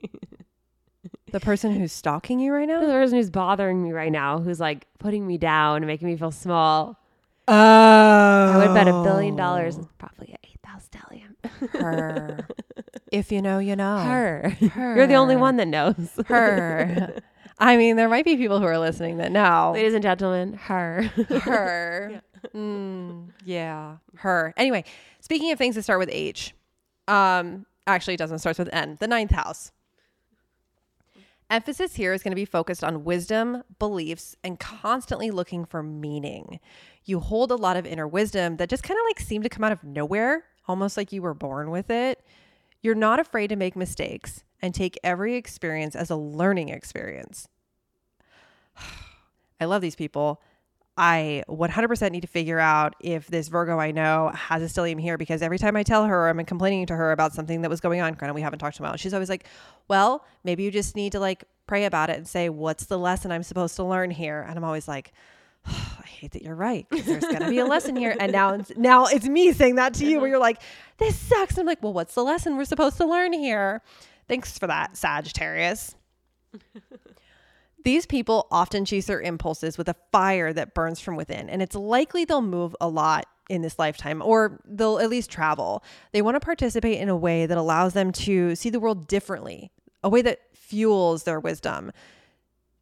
[1.32, 2.82] The person who's stalking you right now?
[2.82, 6.18] the person who's bothering me right now, who's like putting me down and making me
[6.18, 7.00] feel small.
[7.48, 7.54] Oh.
[7.54, 9.82] I would bet a billion dollars oh.
[9.82, 11.80] is probably an eighth house stellium.
[11.80, 12.48] Her.
[13.12, 14.00] if you know, you know.
[14.00, 14.58] Her.
[14.72, 14.96] Her.
[14.96, 16.10] You're the only one that knows.
[16.28, 17.22] Her.
[17.60, 19.72] I mean, there might be people who are listening that know.
[19.74, 21.04] Ladies and gentlemen, her.
[21.42, 22.22] Her.
[22.56, 23.98] Mm, yeah.
[24.16, 24.54] Her.
[24.56, 24.86] Anyway,
[25.20, 26.56] speaking of things that start with H,
[27.10, 29.74] um, actually, it doesn't start with N, the ninth house.
[31.50, 36.62] Emphasis here is going to be focused on wisdom, beliefs, and constantly looking for meaning.
[37.04, 39.66] You hold a lot of inner wisdom that just kind of like seem to come
[39.66, 42.24] out of nowhere, almost like you were born with it.
[42.82, 47.48] You're not afraid to make mistakes and take every experience as a learning experience.
[49.60, 50.42] I love these people.
[50.98, 55.18] I 100% need to figure out if this Virgo I know has a stellium here
[55.18, 58.02] because every time I tell her I'm complaining to her about something that was going
[58.02, 59.46] on, granted we haven't talked about, she's always like,
[59.88, 63.32] "Well, maybe you just need to like pray about it and say what's the lesson
[63.32, 65.14] I'm supposed to learn here." And I'm always like,
[66.04, 68.16] I hate that you're right because there's going to be a lesson here.
[68.20, 70.32] And now it's, now it's me saying that to you where uh-huh.
[70.32, 70.62] you're like,
[70.98, 73.82] "This sucks." And I'm like, "Well, what's the lesson we're supposed to learn here?"
[74.28, 75.96] Thanks for that, Sagittarius.
[77.86, 81.76] These people often chase their impulses with a fire that burns from within, and it's
[81.76, 85.84] likely they'll move a lot in this lifetime, or they'll at least travel.
[86.12, 89.72] They want to participate in a way that allows them to see the world differently,
[90.04, 91.92] a way that fuels their wisdom.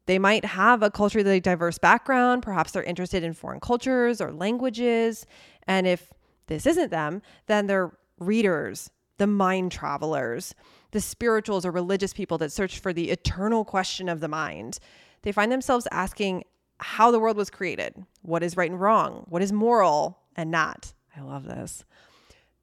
[0.08, 2.42] They might have a culturally diverse background.
[2.42, 5.26] Perhaps they're interested in foreign cultures or languages.
[5.66, 6.14] And if
[6.46, 10.54] this isn't them, then they're readers, the mind travelers,
[10.92, 14.78] the spirituals or religious people that search for the eternal question of the mind.
[15.24, 16.44] They find themselves asking
[16.78, 20.94] how the world was created, what is right and wrong, what is moral and not.
[21.14, 21.84] I love this.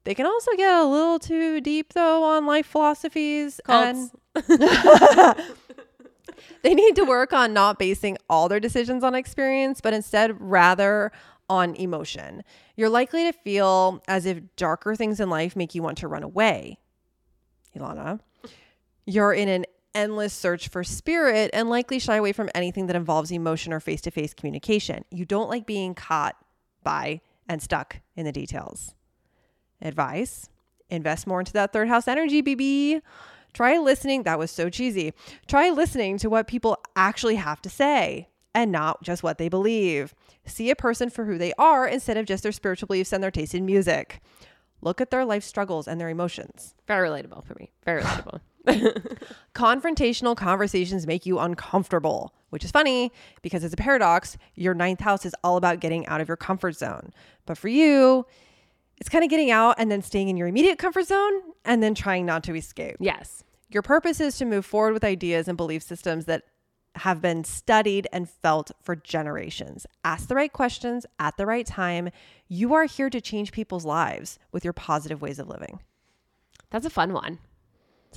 [0.02, 4.10] They can also get a little too deep though on life philosophies Cults.
[4.34, 5.36] and
[6.62, 11.12] they need to work on not basing all their decisions on experience, but instead rather
[11.48, 12.42] on emotion.
[12.76, 16.22] You're likely to feel as if darker things in life make you want to run
[16.22, 16.78] away.
[17.76, 18.20] Ilana,
[19.04, 23.30] you're in an endless search for spirit and likely shy away from anything that involves
[23.30, 25.04] emotion or face to face communication.
[25.10, 26.36] You don't like being caught
[26.82, 28.94] by and stuck in the details.
[29.80, 30.48] Advice
[30.88, 33.00] invest more into that third house energy, BB.
[33.56, 34.24] Try listening.
[34.24, 35.14] That was so cheesy.
[35.46, 40.14] Try listening to what people actually have to say and not just what they believe.
[40.44, 43.30] See a person for who they are instead of just their spiritual beliefs and their
[43.30, 44.20] taste in music.
[44.82, 46.74] Look at their life struggles and their emotions.
[46.86, 47.72] Very relatable for me.
[47.86, 48.40] Very relatable.
[49.54, 54.36] Confrontational conversations make you uncomfortable, which is funny because it's a paradox.
[54.54, 57.14] Your ninth house is all about getting out of your comfort zone.
[57.46, 58.26] But for you,
[58.98, 61.94] it's kind of getting out and then staying in your immediate comfort zone and then
[61.94, 62.96] trying not to escape.
[63.00, 63.44] yes.
[63.68, 66.44] Your purpose is to move forward with ideas and belief systems that
[66.96, 69.86] have been studied and felt for generations.
[70.04, 72.10] Ask the right questions at the right time.
[72.48, 75.80] You are here to change people's lives with your positive ways of living.
[76.70, 77.38] That's a fun one.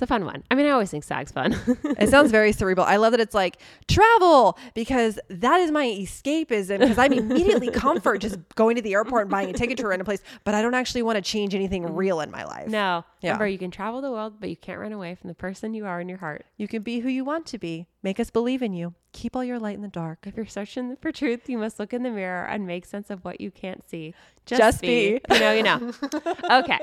[0.00, 0.42] It's a fun one.
[0.50, 1.54] I mean, I always think SAG's fun.
[1.98, 2.86] It sounds very cerebral.
[2.86, 8.22] I love that it's like travel because that is my escapism because I'm immediately comfort
[8.22, 10.62] just going to the airport and buying a ticket to a random place, but I
[10.62, 11.94] don't actually want to change anything mm-hmm.
[11.94, 12.68] real in my life.
[12.68, 13.04] no.
[13.20, 13.32] Yeah.
[13.32, 15.84] Remember, you can travel the world, but you can't run away from the person you
[15.84, 16.46] are in your heart.
[16.56, 17.86] You can be who you want to be.
[18.02, 18.94] Make us believe in you.
[19.12, 20.20] Keep all your light in the dark.
[20.26, 23.22] If you're searching for truth, you must look in the mirror and make sense of
[23.22, 24.14] what you can't see.
[24.46, 25.20] Just be.
[25.30, 25.92] You know, you know.
[26.50, 26.78] okay.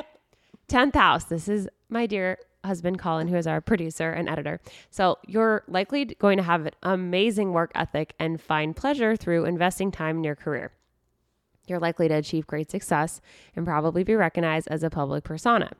[0.69, 1.23] 10th house.
[1.23, 4.61] This is my dear husband, Colin, who is our producer and editor.
[4.89, 9.91] So you're likely going to have an amazing work ethic and find pleasure through investing
[9.91, 10.71] time in your career.
[11.67, 13.19] You're likely to achieve great success
[13.55, 15.71] and probably be recognized as a public persona.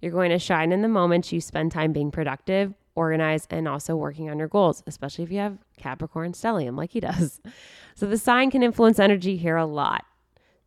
[0.00, 3.96] You're going to shine in the moments you spend time being productive, organized, and also
[3.96, 7.40] working on your goals, especially if you have Capricorn stellium like he does.
[7.98, 10.04] So the sign can influence energy here a lot.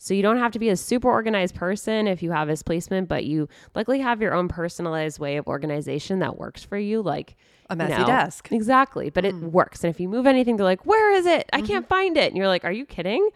[0.01, 3.09] So you don't have to be a super organized person if you have his placement,
[3.09, 7.35] but you likely have your own personalized way of organization that works for you, like
[7.69, 8.47] A you messy know, desk.
[8.49, 9.51] Exactly, but it hmm.
[9.51, 9.83] works.
[9.83, 11.49] And if you move anything, they're like, "Where is it?
[11.51, 11.89] I can't mm-hmm.
[11.89, 13.27] find it." And you're like, "Are you kidding?"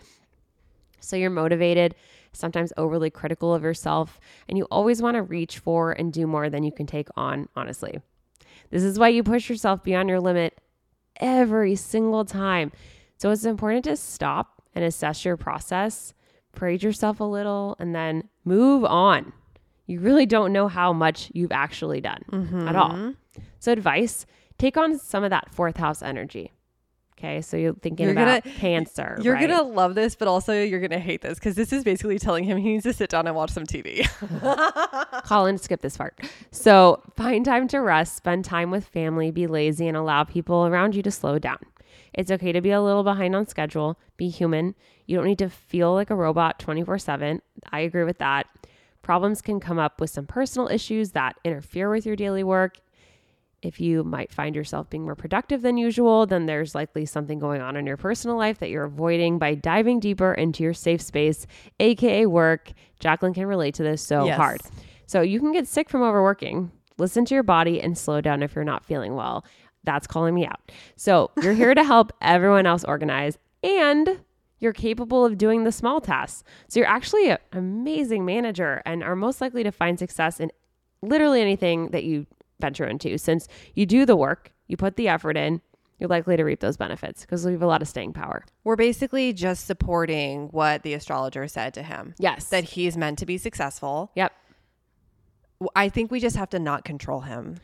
[1.01, 1.95] So you're motivated,
[2.32, 6.49] sometimes overly critical of yourself, and you always want to reach for and do more
[6.49, 7.99] than you can take on, honestly.
[8.70, 10.61] This is why you push yourself beyond your limit
[11.18, 12.72] every single time.
[13.18, 16.14] So it's important to stop and assess your process
[16.56, 19.34] praise yourself a little, and then move on.
[19.86, 22.24] You really don't know how much you've actually done
[22.68, 22.91] at all.
[22.91, 23.12] Mm-hmm.
[23.60, 24.26] So, advice
[24.58, 26.51] take on some of that fourth house energy.
[27.18, 27.41] Okay.
[27.41, 29.18] So, you're thinking You're about gonna- Cancer.
[29.22, 29.47] You're right?
[29.49, 32.58] gonna love this, but also you're gonna hate this because this is basically telling him
[32.58, 34.06] he needs to sit down and watch some TV.
[35.26, 36.20] Colin, in, skip this part.
[36.51, 40.95] So find time to rest, spend time with family, be lazy, and allow people around
[40.95, 41.60] you to slow down.
[42.14, 44.76] It's okay to be a little behind on schedule, be human.
[45.05, 47.41] You don't need to feel like a robot 24 7.
[47.72, 48.47] I agree with that.
[49.01, 52.78] Problems can come up with some personal issues that interfere with your daily work.
[53.61, 57.61] If you might find yourself being more productive than usual, then there's likely something going
[57.61, 61.47] on in your personal life that you're avoiding by diving deeper into your safe space,
[61.80, 62.72] aka work.
[62.99, 64.38] Jacqueline can relate to this so Yes.
[64.38, 64.61] hard.
[65.05, 66.72] So you can get sick from overworking.
[66.97, 69.45] Listen to your body and slow down if you're not feeling well.
[69.84, 70.72] That's calling me out.
[70.96, 74.22] So you're here to help everyone else organize and
[74.60, 76.44] you're capable of doing the small tasks.
[76.70, 80.52] So you're actually an amazing manager and are most likely to find success in
[81.02, 82.26] literally anything that you
[82.62, 83.18] venture into.
[83.18, 85.60] Since you do the work, you put the effort in,
[86.00, 88.46] you're likely to reap those benefits because you have a lot of staying power.
[88.64, 92.46] We're basically just supporting what the astrologer said to him Yes.
[92.50, 94.12] that he's meant to be successful.
[94.16, 94.32] yep.
[95.76, 97.58] I think we just have to not control him.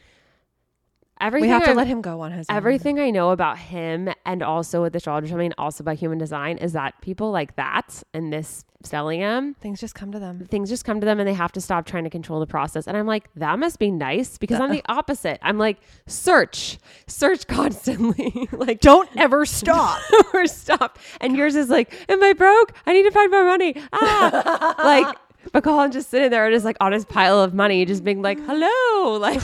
[1.22, 2.56] Everything we have to I've- let him go on his own.
[2.56, 6.58] Everything I know about him and also with astrology, I mean, also by human design,
[6.58, 10.48] is that people like that and this stellium, Things just come to them.
[10.50, 12.88] things just come to them and they have to stop trying to control the process.
[12.88, 15.38] And I'm like, that must be nice because I'm the opposite.
[15.42, 18.48] I'm like, search, search constantly.
[18.54, 20.00] like, Don't ever stop.
[20.34, 20.98] or stop.
[21.20, 22.72] And yours is like, am I broke?
[22.86, 23.76] I need to find my money.
[23.92, 25.16] Ah, like.
[25.52, 28.40] But Colin just sitting there just like on his pile of money, just being like,
[28.46, 28.70] hello.
[29.20, 29.42] Like,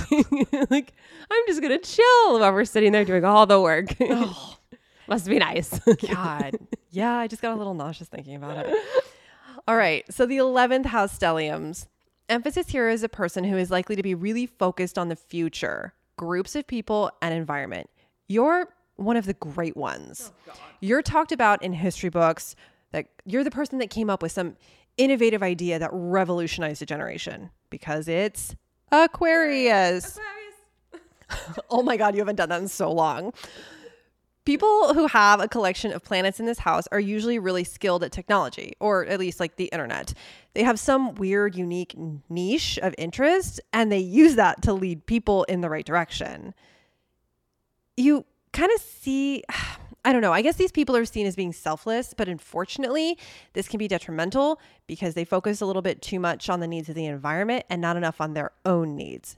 [0.70, 0.93] like
[1.32, 3.88] I'm just going to chill while we're sitting there doing all the work.
[5.08, 5.80] Must be nice.
[6.08, 6.58] God.
[6.91, 8.74] Yeah, I just got a little nauseous thinking about it.
[9.68, 10.06] All right.
[10.10, 11.88] So the 11th house stelliums.
[12.30, 15.93] Emphasis here is a person who is likely to be really focused on the future,
[16.16, 17.89] groups of people, and environment.
[18.30, 20.32] You're one of the great ones.
[20.50, 22.56] Oh, you're talked about in history books
[22.93, 24.56] that you're the person that came up with some
[24.98, 28.56] innovative idea that revolutionized a generation because it's
[28.91, 30.20] Aquarius.
[31.70, 33.34] oh my God, you haven't done that in so long.
[34.46, 38.12] People who have a collection of planets in this house are usually really skilled at
[38.12, 40.14] technology, or at least like the internet.
[40.54, 41.96] They have some weird, unique
[42.30, 46.54] niche of interest, and they use that to lead people in the right direction.
[47.98, 48.24] You
[48.54, 49.43] kind of see,
[50.06, 53.18] I don't know, I guess these people are seen as being selfless, but unfortunately,
[53.53, 56.88] this can be detrimental because they focus a little bit too much on the needs
[56.89, 59.36] of the environment and not enough on their own needs.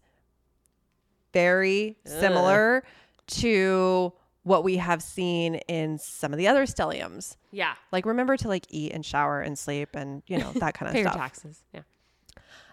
[1.33, 2.83] Very similar
[3.27, 4.13] to
[4.43, 7.35] what we have seen in some of the other stelliums.
[7.51, 7.73] yeah.
[7.91, 10.93] Like remember to like eat and shower and sleep and you know that kind of
[10.93, 11.21] Pay your stuff.
[11.21, 11.63] taxes.
[11.73, 11.81] Yeah.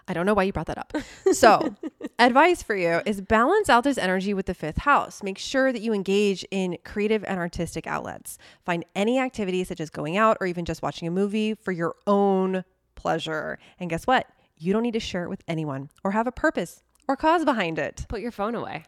[0.07, 0.93] I don't know why you brought that up.
[1.33, 1.75] So,
[2.19, 5.23] advice for you is balance out this energy with the fifth house.
[5.23, 8.39] Make sure that you engage in creative and artistic outlets.
[8.65, 11.95] Find any activity such as going out or even just watching a movie for your
[12.07, 13.59] own pleasure.
[13.79, 14.27] And guess what?
[14.57, 17.79] You don't need to share it with anyone or have a purpose or cause behind
[17.79, 18.07] it.
[18.09, 18.85] Put your phone away.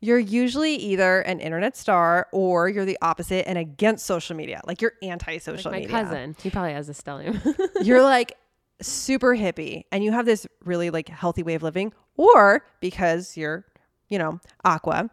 [0.00, 4.60] You're usually either an internet star or you're the opposite and against social media.
[4.66, 5.88] Like you're anti Like my media.
[5.88, 6.36] My cousin.
[6.42, 7.40] He probably has a stellium.
[7.82, 8.36] you're like
[8.80, 13.64] super hippie and you have this really like healthy way of living or because you're
[14.08, 15.10] you know aqua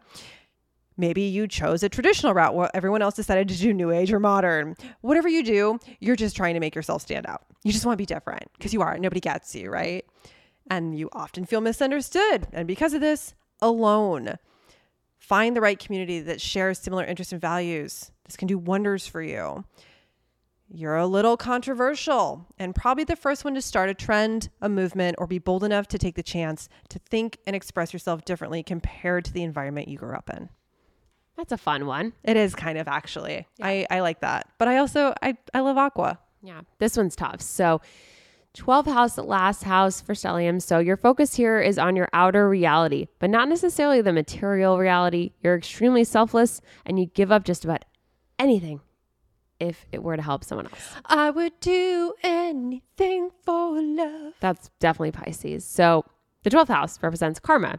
[0.96, 4.20] maybe you chose a traditional route while everyone else decided to do new age or
[4.20, 4.76] modern.
[5.00, 7.42] Whatever you do you're just trying to make yourself stand out.
[7.64, 8.98] You just want to be different because you are.
[8.98, 10.04] Nobody gets you right?
[10.70, 12.46] And you often feel misunderstood.
[12.52, 14.36] And because of this alone.
[15.18, 18.10] Find the right community that shares similar interests and values.
[18.24, 19.64] This can do wonders for you
[20.72, 25.16] you're a little controversial and probably the first one to start a trend, a movement,
[25.18, 29.24] or be bold enough to take the chance to think and express yourself differently compared
[29.24, 30.48] to the environment you grew up in.
[31.36, 32.12] That's a fun one.
[32.22, 33.46] It is kind of actually.
[33.60, 34.48] I, I like that.
[34.58, 36.18] But I also I, I love aqua.
[36.42, 36.60] Yeah.
[36.78, 37.40] This one's tough.
[37.40, 37.80] So
[38.56, 40.60] 12th house, last house for stellium.
[40.60, 45.32] So your focus here is on your outer reality, but not necessarily the material reality.
[45.42, 47.84] You're extremely selfless and you give up just about
[48.38, 48.80] anything
[49.60, 50.94] if it were to help someone else.
[51.06, 54.34] I would do anything for love.
[54.40, 55.64] That's definitely Pisces.
[55.64, 56.04] So
[56.42, 57.78] the 12th house represents karma.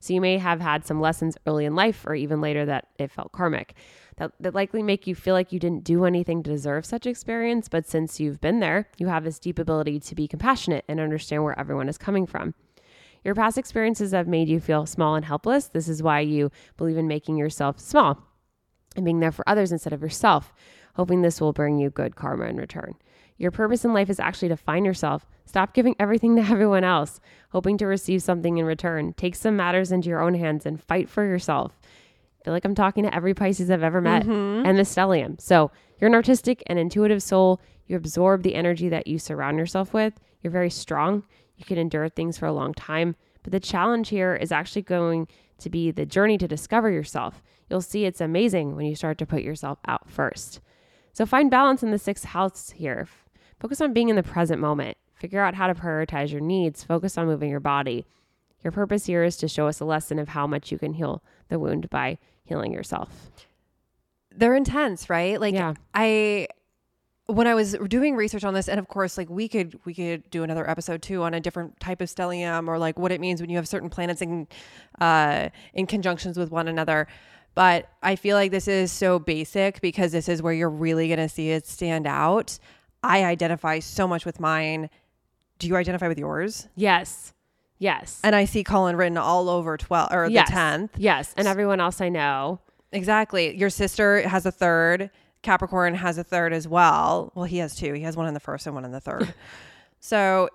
[0.00, 3.10] So you may have had some lessons early in life or even later that it
[3.10, 3.74] felt karmic.
[4.16, 7.68] That, that likely make you feel like you didn't do anything to deserve such experience.
[7.68, 11.44] But since you've been there, you have this deep ability to be compassionate and understand
[11.44, 12.54] where everyone is coming from.
[13.24, 15.68] Your past experiences have made you feel small and helpless.
[15.68, 18.24] This is why you believe in making yourself small
[18.96, 20.52] and being there for others instead of yourself,
[20.98, 22.94] hoping this will bring you good karma in return.
[23.36, 25.24] Your purpose in life is actually to find yourself.
[25.46, 27.20] Stop giving everything to everyone else,
[27.50, 29.12] hoping to receive something in return.
[29.12, 31.78] Take some matters into your own hands and fight for yourself.
[32.40, 34.66] I feel like I'm talking to every Pisces I've ever met mm-hmm.
[34.66, 35.40] and the stellium.
[35.40, 35.70] So
[36.00, 37.60] you're an artistic and intuitive soul.
[37.86, 40.14] You absorb the energy that you surround yourself with.
[40.42, 41.22] You're very strong.
[41.56, 43.14] You can endure things for a long time.
[43.44, 45.28] But the challenge here is actually going
[45.58, 47.40] to be the journey to discover yourself.
[47.70, 50.60] You'll see it's amazing when you start to put yourself out first.
[51.18, 53.08] So find balance in the sixth house here.
[53.58, 54.96] Focus on being in the present moment.
[55.14, 56.84] Figure out how to prioritize your needs.
[56.84, 58.06] Focus on moving your body.
[58.62, 61.24] Your purpose here is to show us a lesson of how much you can heal
[61.48, 63.32] the wound by healing yourself.
[64.32, 65.40] They're intense, right?
[65.40, 65.74] Like Yeah.
[65.92, 66.46] I
[67.26, 70.30] when I was doing research on this, and of course, like we could we could
[70.30, 73.40] do another episode too on a different type of stellium or like what it means
[73.40, 74.46] when you have certain planets in
[75.00, 77.08] uh, in conjunctions with one another.
[77.58, 81.18] But I feel like this is so basic because this is where you're really going
[81.18, 82.56] to see it stand out.
[83.02, 84.88] I identify so much with mine.
[85.58, 86.68] Do you identify with yours?
[86.76, 87.34] Yes.
[87.80, 88.20] Yes.
[88.22, 90.48] And I see Colin written all over 12 or yes.
[90.48, 90.90] the 10th.
[90.98, 91.34] Yes.
[91.36, 92.60] And everyone else I know.
[92.92, 93.56] Exactly.
[93.56, 95.10] Your sister has a third.
[95.42, 97.32] Capricorn has a third as well.
[97.34, 97.92] Well, he has two.
[97.92, 99.34] He has one in the first and one in the third.
[99.98, 100.48] so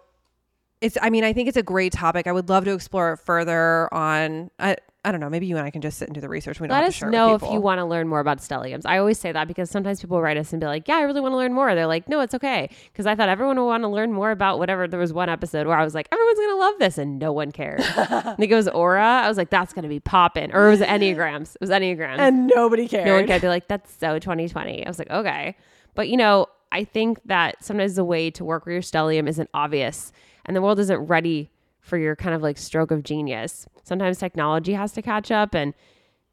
[0.80, 2.28] it's, I mean, I think it's a great topic.
[2.28, 5.66] I would love to explore it further on, I, I don't know, maybe you and
[5.66, 6.62] I can just sit and do the research.
[6.62, 8.84] We don't Let have us share know if you want to learn more about stelliums.
[8.86, 11.20] I always say that because sometimes people write us and be like, "Yeah, I really
[11.20, 13.84] want to learn more." They're like, "No, it's okay," because I thought everyone would want
[13.84, 14.88] to learn more about whatever.
[14.88, 17.52] There was one episode where I was like, "Everyone's gonna love this," and no one
[17.52, 17.82] cared.
[17.98, 19.04] I think it was Aura.
[19.24, 21.56] I was like, "That's gonna be popping," or it was Enneagrams.
[21.56, 22.20] It was Enneagrams.
[22.20, 23.06] and nobody cared.
[23.06, 23.42] no one cared.
[23.42, 25.58] They're like, "That's so 2020." I was like, "Okay,"
[25.96, 29.50] but you know, I think that sometimes the way to work with your stellium isn't
[29.54, 30.14] obvious,
[30.46, 31.50] and the world isn't ready
[31.84, 33.68] for your kind of like stroke of genius.
[33.84, 35.74] Sometimes technology has to catch up, and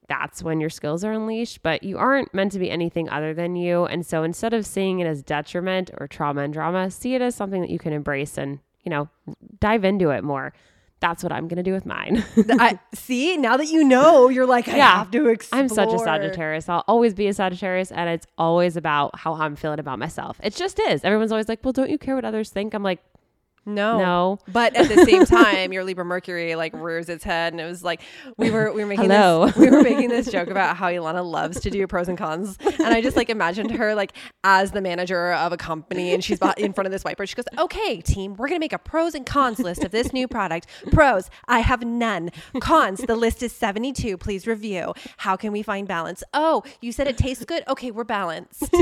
[0.09, 1.63] that's when your skills are unleashed.
[1.63, 5.01] But you aren't meant to be anything other than you, and so instead of seeing
[5.01, 8.39] it as detriment or trauma and drama, see it as something that you can embrace
[8.39, 9.09] and you know
[9.61, 10.53] dive into it more.
[11.01, 12.23] That's what I'm gonna do with mine.
[12.51, 14.99] I see now that you know, you're like, I Yeah.
[14.99, 15.63] have to explore.
[15.63, 16.69] I'm such a Sagittarius.
[16.69, 20.39] I'll always be a Sagittarius, and it's always about how I'm feeling about myself.
[20.45, 21.03] It just is.
[21.03, 23.01] Everyone's always like, "Well, don't you care what others think?" I'm like,
[23.67, 23.99] No.
[23.99, 27.67] "No." But at the same time, your Libra Mercury like rears its head, and it
[27.67, 28.01] was like
[28.37, 29.47] we were we were making Hello.
[29.47, 32.59] this we were making this joke about how Ilana loves to do pros and cons,
[32.61, 34.13] and I just like imagined her like
[34.45, 37.29] as the manager of a company, and she's bought in front of this whiteboard.
[37.29, 40.27] She goes, "Okay, team, we're gonna make a pros and cons list of this new
[40.27, 40.67] product.
[40.91, 42.31] Pros, I have none.
[42.61, 44.17] Cons, the list is seventy two.
[44.17, 44.95] Please review.
[45.19, 46.23] How can we find balance?
[46.35, 47.63] Oh, you said it tastes good.
[47.69, 48.75] Okay, we're balanced."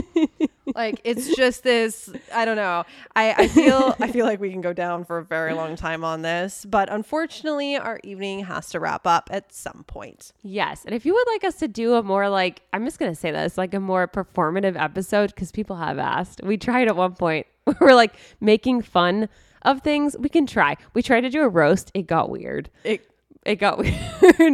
[0.78, 2.84] Like it's just this i don't know
[3.16, 6.02] i i feel i feel like we can go down for a very long time
[6.04, 10.84] on this but unfortunately our evening has to wrap up at some point Yes.
[10.84, 13.14] And if you would like us to do a more like, I'm just going to
[13.20, 16.40] say this, like a more performative episode, because people have asked.
[16.42, 17.46] We tried at one point.
[17.80, 19.28] We're like making fun
[19.62, 20.16] of things.
[20.18, 20.76] We can try.
[20.94, 21.90] We tried to do a roast.
[21.94, 22.70] It got weird.
[22.84, 23.06] it
[23.44, 23.94] It got weird.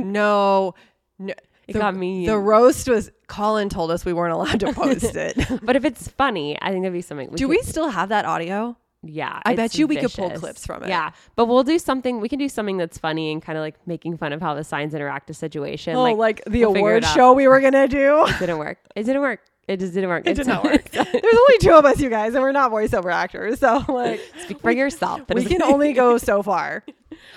[0.05, 0.75] no
[1.19, 1.35] no
[1.67, 2.27] It the, got mean.
[2.27, 6.09] the roast was colin told us we weren't allowed to post it but if it's
[6.09, 7.31] funny, I think that'd be something.
[7.31, 9.41] We do could- we still have that audio Yeah.
[9.45, 10.89] I bet you we could pull clips from it.
[10.89, 11.11] Yeah.
[11.37, 12.21] But we'll do something.
[12.21, 14.65] We can do something that's funny and kind of like making fun of how the
[14.65, 15.97] signs interact to situation.
[15.97, 18.79] oh like, like, the we'll award show we were gonna do It didn't work.
[18.95, 19.41] It didn't work.
[19.67, 20.27] It just didn't work.
[20.27, 23.11] it did not work there's only two of us you guys and we're not voiceover
[23.11, 25.27] actors so like Speak for yourself.
[25.27, 26.85] That we can only go so far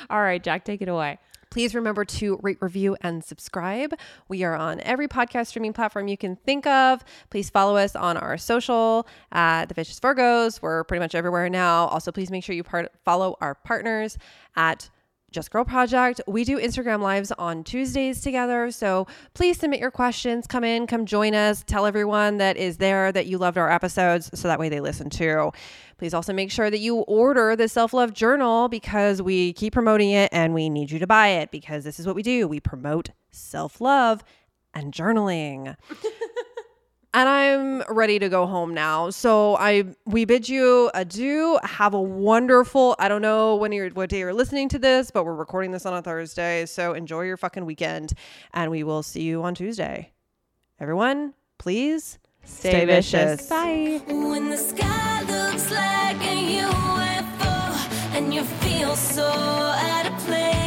[0.10, 1.20] All right, Jack, take it away.
[1.50, 3.94] Please remember to rate, review, and subscribe.
[4.28, 7.04] We are on every podcast streaming platform you can think of.
[7.30, 10.62] Please follow us on our social at The Vicious Virgos.
[10.62, 11.88] We're pretty much everywhere now.
[11.88, 14.18] Also, please make sure you part- follow our partners
[14.56, 14.90] at
[15.38, 16.20] Just Girl Project.
[16.26, 18.72] We do Instagram lives on Tuesdays together.
[18.72, 20.48] So please submit your questions.
[20.48, 21.64] Come in, come join us.
[21.68, 25.12] Tell everyone that is there that you loved our episodes so that way they listen
[25.12, 25.52] too.
[26.00, 30.10] Please also make sure that you order the self love journal because we keep promoting
[30.10, 32.48] it and we need you to buy it because this is what we do.
[32.48, 34.24] We promote self love
[34.74, 35.76] and journaling.
[37.14, 39.10] and I'm ready to go home now.
[39.10, 41.60] So I we bid you adieu.
[41.64, 42.96] Have a wonderful.
[43.00, 45.86] I don't know when you're what day you're listening to this, but we're recording this
[45.86, 46.66] on a Thursday.
[46.66, 48.14] So enjoy your fucking weekend,
[48.54, 50.12] and we will see you on Tuesday.
[50.80, 53.42] Everyone, please stay, stay vicious.
[53.42, 53.50] vicious.
[53.50, 54.02] Bye.
[54.08, 60.67] When the sky looks like a UFO, and you feel so out of place.